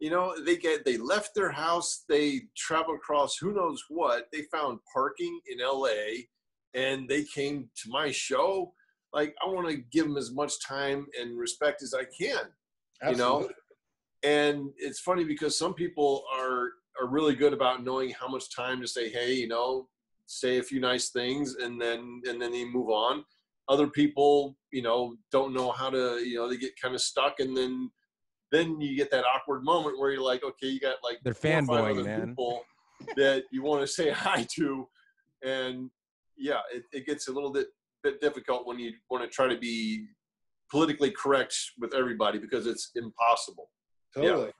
[0.00, 4.28] you know, they get they left their house, they traveled across who knows what.
[4.32, 6.26] They found parking in L.A.
[6.74, 8.72] and they came to my show.
[9.12, 12.46] Like I want to give them as much time and respect as I can.
[13.10, 13.48] You know?
[14.24, 16.70] and it's funny because some people are
[17.00, 19.88] are really good about knowing how much time to say, hey, you know,
[20.26, 23.24] say a few nice things, and then and then they move on.
[23.68, 27.40] Other people, you know, don't know how to, you know, they get kind of stuck,
[27.40, 27.90] and then
[28.52, 31.50] then you get that awkward moment where you're like, okay, you got like They're four
[31.50, 32.28] or fanboying, other man.
[32.28, 32.62] people
[33.16, 34.86] that you want to say hi to,
[35.44, 35.90] and
[36.36, 37.68] yeah, it, it gets a little bit
[38.02, 40.06] bit difficult when you want to try to be
[40.70, 43.70] politically correct with everybody because it's impossible.
[44.14, 44.52] totally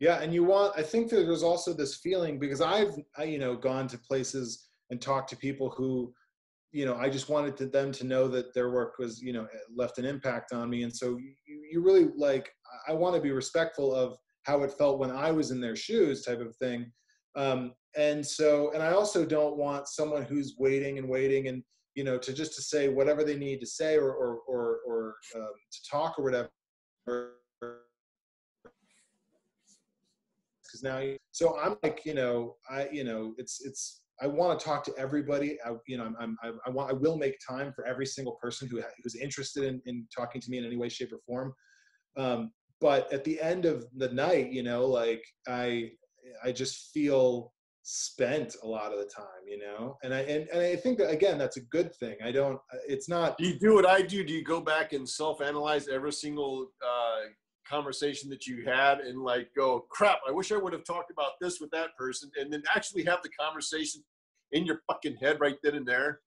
[0.00, 0.20] yeah.
[0.20, 3.56] and you want i think that there's also this feeling because i've I, you know
[3.56, 6.12] gone to places and talked to people who
[6.72, 9.46] you know i just wanted to, them to know that their work was you know
[9.74, 10.82] left an impact on me.
[10.82, 11.34] And so you,
[11.70, 12.50] you really like
[12.86, 16.24] i want to be respectful of how it felt when i was in their shoes
[16.24, 16.90] type of thing.
[17.36, 21.62] Um, and so and i also don't want someone who's waiting and waiting and
[21.94, 25.14] you know to just to say whatever they need to say or or or, or
[25.36, 26.50] um, to talk or whatever.
[30.62, 34.64] Because now so i'm like you know i you know it's it's i want to
[34.64, 37.84] talk to everybody i you know i'm, I'm I, want i will make time for
[37.86, 41.12] every single person who who's interested in, in talking to me in any way shape
[41.12, 41.52] or form.
[42.16, 45.90] Um, but at the end of the night you know like i
[46.44, 47.52] i just feel
[47.82, 49.96] spent a lot of the time you know?
[50.02, 52.16] And i and, and i think that again that's a good thing.
[52.22, 54.24] I don't it's not Do you do what I do?
[54.24, 57.28] Do you go back and self-analyze every single uh,
[57.68, 61.32] conversation that you had and like go, crap, I wish I would have talked about
[61.40, 64.02] this with that person, and then actually have the conversation
[64.52, 66.20] in your fucking head right then and there?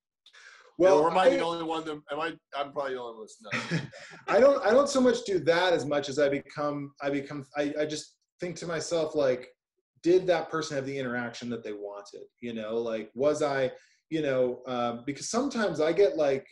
[0.78, 2.34] well or am I, I- the only one that am I?
[2.58, 3.82] I'm probably the only one that's not.
[4.28, 7.46] I don't I don't so much do that as much as I become I become
[7.58, 9.50] I, I just think to myself like
[10.02, 13.72] did that person have the interaction that they wanted you know like was I
[14.10, 16.48] you know um, because sometimes I get like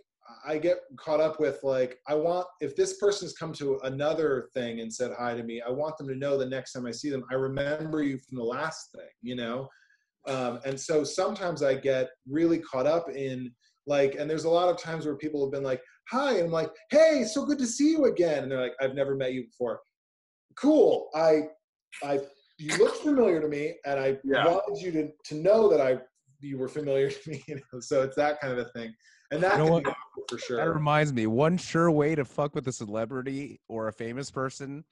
[0.45, 4.79] I get caught up with like I want if this person's come to another thing
[4.81, 7.09] and said hi to me I want them to know the next time I see
[7.09, 9.69] them I remember you from the last thing you know
[10.27, 13.51] um, and so sometimes I get really caught up in
[13.89, 16.51] like and there's a lot of times where people have been like hi and i'm
[16.51, 19.43] like hey so good to see you again and they're like i've never met you
[19.45, 19.81] before
[20.55, 21.41] cool i
[22.03, 22.19] i
[22.57, 24.45] you look familiar to me and i Yeah.
[24.45, 25.97] wanted you to to know that i
[26.41, 28.93] you were familiar to me you know so it's that kind of a thing
[29.31, 29.83] and that You know can what?
[29.83, 29.89] be
[30.37, 34.29] for That reminds me, one sure way to fuck with a celebrity or a famous
[34.29, 34.83] person,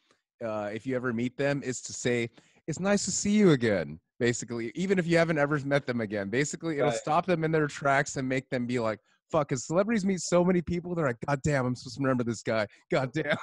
[0.44, 2.30] uh, if you ever meet them, is to say,
[2.68, 6.30] "It's nice to see you again." Basically, even if you haven't ever met them again,
[6.30, 7.00] basically, it'll Right.
[7.00, 9.00] stop them in their tracks and make them be like,
[9.32, 12.24] "Fuck!" Because celebrities meet so many people, they're like, "God damn, I'm supposed to remember
[12.24, 13.38] this guy." God damn.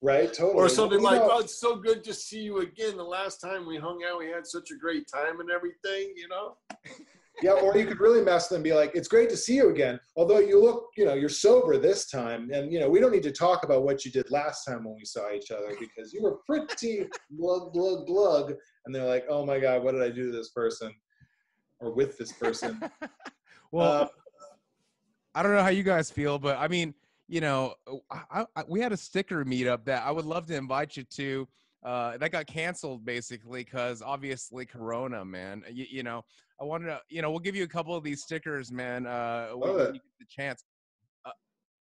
[0.00, 2.96] right totally or something You like, know, "Oh, it's so good to see you again.
[2.96, 6.28] The last time we hung out, we had such a great time and everything." You
[6.28, 6.56] know.
[7.42, 9.70] Yeah or you could really mess them and be like it's great to see you
[9.70, 13.12] again although you look you know you're sober this time and you know we don't
[13.12, 16.12] need to talk about what you did last time when we saw each other because
[16.12, 18.54] you were pretty glug glug glug
[18.86, 20.92] and they're like oh my god what did i do to this person
[21.80, 22.80] or with this person
[23.72, 24.08] well, Um,
[25.34, 26.94] I don't know how you guys feel, but I mean,
[27.28, 27.74] you know,
[28.10, 31.48] I, I, we had a sticker meetup that I would love to invite you to.
[31.84, 35.62] Uh, that got canceled basically because obviously Corona, man.
[35.70, 36.24] You, you know,
[36.60, 39.06] I wanted to, you know, we'll give you a couple of these stickers, man.
[39.06, 39.94] Uh, when, Love when it.
[39.94, 40.64] you get the chance.
[41.24, 41.30] Uh,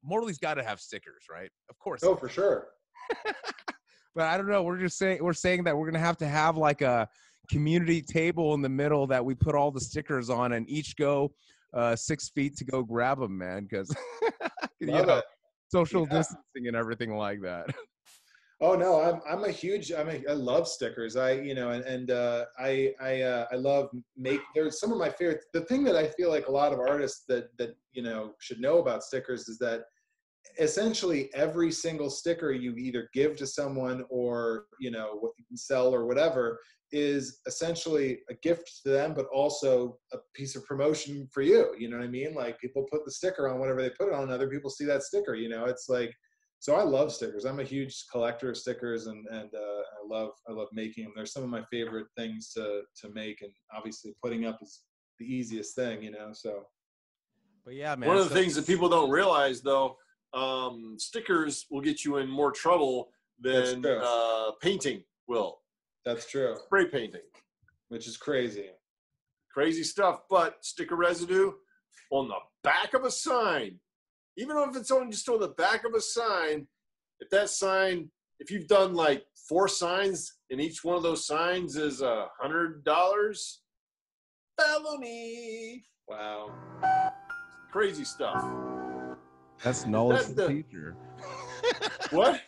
[0.02, 1.50] Morley's got to have stickers, right?
[1.68, 2.02] Of course.
[2.04, 2.68] oh for sure
[4.14, 4.62] but I don't know.
[4.62, 7.08] We're just saying we're saying that we're gonna have to have like a
[7.50, 11.32] community table in the middle that we put all the stickers on and each go
[11.74, 13.66] uh, six feet to go grab them, man.
[13.68, 13.94] Because
[14.80, 15.24] you know, it.
[15.68, 16.18] social Yeah.
[16.18, 17.66] distancing and everything like that.
[18.62, 21.16] Oh no, I'm I'm a huge I'm a, I love stickers.
[21.16, 24.40] I you know and and uh, I I uh, I love make.
[24.54, 25.44] There's some of my favorite.
[25.52, 28.60] The thing that I feel like a lot of artists that that you know should
[28.60, 29.82] know about stickers is that
[30.60, 36.60] essentially every single sticker you either give to someone or you know sell or whatever
[36.92, 41.88] is essentially a gift to them but also a piece of promotion for you you
[41.88, 44.24] know what i mean like people put the sticker on whatever they put it on
[44.24, 46.12] and other people see that sticker you know it's like
[46.62, 47.44] so I love stickers.
[47.44, 49.58] I'm a huge collector of stickers, and and uh,
[49.98, 51.12] I love I love making them.
[51.16, 54.82] They're some of my favorite things to to make, and obviously putting up is
[55.18, 56.30] the easiest thing, you know.
[56.32, 56.62] So
[57.64, 58.08] But yeah, man.
[58.08, 59.96] One of the so- things that people don't realize, though,
[60.34, 63.10] um, stickers will get you in more trouble
[63.40, 65.58] than uh, painting will.
[66.04, 67.26] that's true, Spray painting,
[67.88, 68.66] which is crazy.
[69.52, 70.20] crazy stuff.
[70.30, 71.50] But sticker residue
[72.12, 73.80] on the back of a sign,
[74.36, 76.66] even if it's on just on the back of a sign,
[77.20, 78.10] if that sign,
[78.40, 82.84] if you've done like four signs and each one of those signs is a hundred
[82.84, 83.62] dollars,
[84.58, 86.50] felony, Wow.
[87.70, 88.42] crazy stuff.
[89.62, 90.96] that's knowledge That- the- teacher.
[92.10, 92.42] What?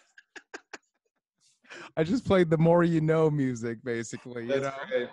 [1.97, 4.43] I just played the more you know music, basically.
[4.47, 4.73] You know.
[4.89, 5.09] great.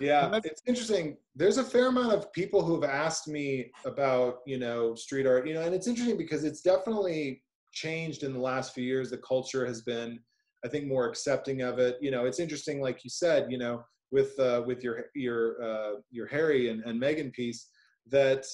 [0.00, 1.16] Yeah, it's interesting.
[1.36, 5.46] There's a fair amount of people who have asked me about, you know, street art,
[5.46, 7.42] you know, and it's interesting because it's definitely
[7.72, 9.10] changed in the last few years.
[9.10, 10.18] The culture has been,
[10.64, 11.98] I think, more accepting of it.
[12.00, 15.92] You know, it's interesting, like you said, you know, with uh, with your your uh,
[16.10, 17.68] your Harry and, and Meghan piece,
[18.06, 18.46] that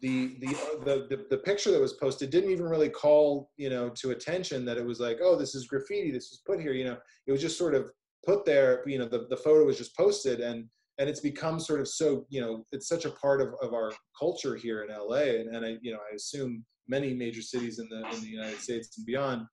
[0.00, 0.48] the, the
[0.84, 4.64] the the the picture that was posted didn't even really call you know to attention
[4.64, 7.32] that it was like oh this is graffiti this was put here you know it
[7.32, 7.90] was just sort of
[8.26, 10.66] put there you know the, the photo was just posted and
[10.98, 13.92] and it's become sort of so you know it's such a part of, of our
[14.18, 17.88] culture here in la and, and i you know i assume many major cities in
[17.88, 19.46] the in the united states and beyond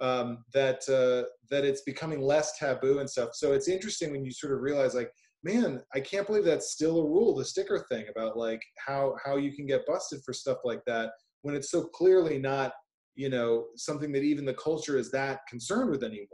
[0.00, 3.30] um, that uh, that it's becoming less taboo and stuff.
[3.32, 5.10] So it's interesting when you sort of realize like
[5.42, 9.36] man i can't believe that's still a rule the sticker thing about like how how
[9.36, 11.10] you can get busted for stuff like that
[11.42, 12.72] when it's so clearly not
[13.14, 16.28] you know something that even the culture is that concerned with anymore.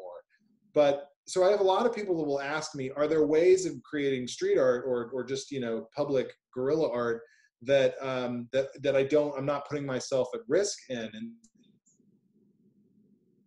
[0.75, 3.67] But so i have a lot of people that will ask me are there ways
[3.67, 7.23] of creating street art or or just you know public guerrilla art
[7.63, 11.33] that um that that i don't i'm not putting myself at risk in and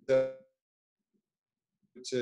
[0.07, 0.31] to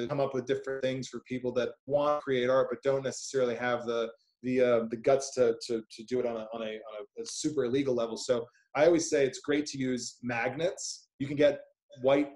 [0.07, 3.55] come up with different things for people that want to create art but don't necessarily
[3.55, 4.09] have the
[4.43, 7.25] the uh, the guts to, to to do it on a on a on a
[7.25, 8.17] super illegal level.
[8.17, 8.45] So
[8.75, 11.07] I always say it's great to use magnets.
[11.19, 11.61] You can get
[12.01, 12.29] white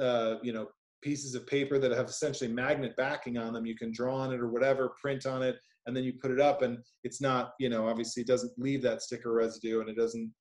[0.00, 0.66] uh, you know
[1.04, 3.66] pieces of paper that have essentially magnet backing on them.
[3.66, 6.40] You can draw on it or whatever, print on it, and then you put it
[6.40, 9.96] up, and it's not you know obviously it doesn't leave that sticker residue, and it
[9.96, 10.32] doesn't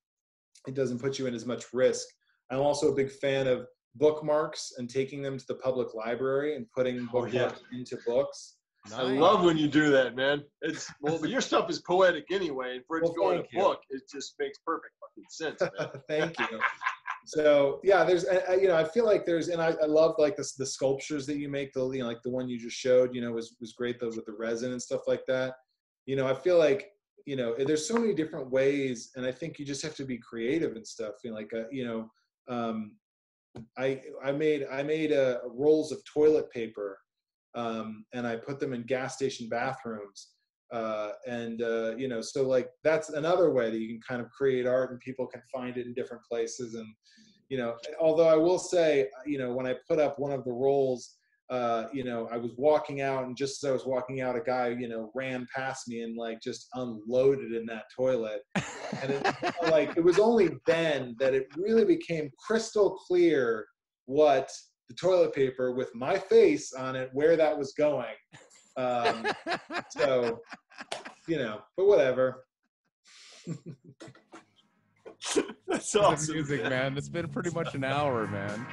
[0.68, 2.08] it doesn't put you in as much risk.
[2.50, 6.66] I'm also a big fan of bookmarks and taking them to the public library and
[6.76, 7.52] putting Oh, yeah.
[7.74, 8.56] into books.
[8.94, 10.44] I love when you do that, man.
[10.62, 13.44] It's well, but your stuff is poetic anyway, and for it to go in a
[13.52, 13.60] you.
[13.60, 15.90] book, it just makes perfect fucking sense, man.
[16.10, 16.60] Thank you.
[17.26, 20.36] So yeah, there's I, you know I feel like there's and I, I love like
[20.36, 23.16] this the sculptures that you make the you know like the one you just showed
[23.16, 25.56] you know was was great those with the resin and stuff like that.
[26.06, 26.90] You know I feel like
[27.26, 30.18] you know there's so many different ways and I think you just have to be
[30.18, 31.14] creative and stuff.
[31.24, 32.10] You know like uh, you know
[32.50, 32.94] um,
[33.78, 37.00] I I made I made uh, rolls of toilet paper
[37.56, 40.30] um, and I put them in gas station bathrooms.
[40.74, 44.32] Uh, and uh, you know, so like that's another way that you can kind of
[44.32, 46.74] create art, and people can find it in different places.
[46.74, 46.88] And
[47.50, 50.52] you know, although I will say, you know, when I put up one of the
[50.52, 51.16] rolls,
[51.52, 54.42] uh, you know, I was walking out, and just as I was walking out, a
[54.42, 58.42] guy, you know, ran past me and like just unloaded in that toilet.
[58.56, 59.36] And it,
[59.70, 63.68] like it was only then that it really became crystal clear
[64.06, 64.50] what
[64.90, 68.16] the toilet paper with my face on it, where that was going.
[68.76, 69.28] Um,
[69.90, 70.42] so,
[71.28, 72.46] you know, but whatever.
[75.68, 76.36] That's Some awesome.
[76.36, 76.70] music, man.
[76.70, 76.98] man.
[76.98, 78.66] It's been pretty much an hour, man.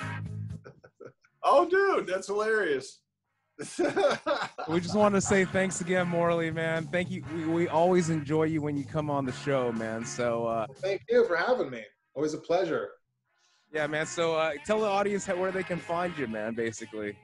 [1.43, 3.01] Oh, dude, that's hilarious.
[4.69, 6.87] We just want to say thanks again, Morley, man.
[6.89, 7.25] Thank you.
[7.35, 10.05] We, we always enjoy you when you come on the show, man.
[10.05, 11.83] So uh, Thank you for having me.
[12.15, 12.91] Always a pleasure.
[13.73, 14.07] yeah, man.
[14.07, 16.55] So uh, tell the audience how, where they can find you, man.
[16.55, 17.17] Basically.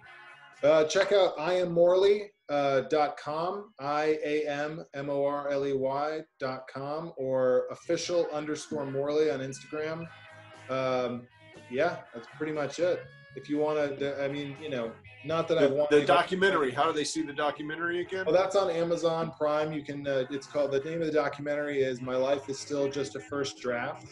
[0.63, 5.73] Uh, check out iammorley uh, dot com, I A M M O R L E
[5.73, 10.07] Y dot com, or official underscore Morley on Instagram.
[10.71, 11.27] Um,
[11.71, 13.05] yeah, that's pretty much it.
[13.35, 14.93] If you want to, I mean, you know,
[15.25, 16.71] not that I want the documentary.
[16.71, 18.25] How do they see the documentary again?
[18.25, 19.73] Well, that's on Amazon Prime.
[19.73, 20.07] You can.
[20.07, 20.71] Uh, it's called.
[20.71, 24.07] The name of the documentary is "My Life Is Still Just a First Draft."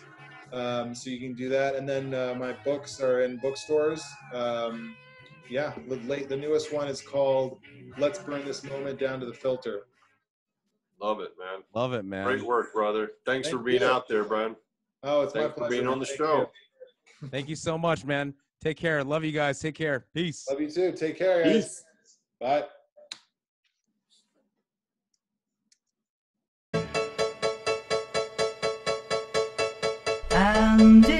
[0.53, 4.05] Um, so you can do that, and then uh, my books are in bookstores.
[4.32, 4.95] Um,
[5.49, 6.28] yeah, the late.
[6.28, 7.61] The newest one is called
[7.99, 9.86] "Let's Burn This Moment Down to the Filter."
[11.01, 11.62] Love it, man.
[11.74, 12.24] Love it, man.
[12.24, 13.12] Great work, brother.
[13.26, 13.86] Thanks Thank for being you.
[13.86, 14.57] out there, Brian.
[15.03, 16.51] Oh, it's Thanks my for being on the Thank show.
[17.22, 17.28] you.
[17.28, 18.34] Thank you so much, man.
[18.62, 19.05] Take care.
[19.05, 19.61] Love you guys.
[19.61, 20.07] Take care.
[20.14, 20.47] Peace.
[20.49, 20.92] Love you too.
[20.92, 21.53] Take care, guys.
[21.53, 21.84] Peace.
[22.40, 22.64] Bye.
[30.30, 31.14] And in the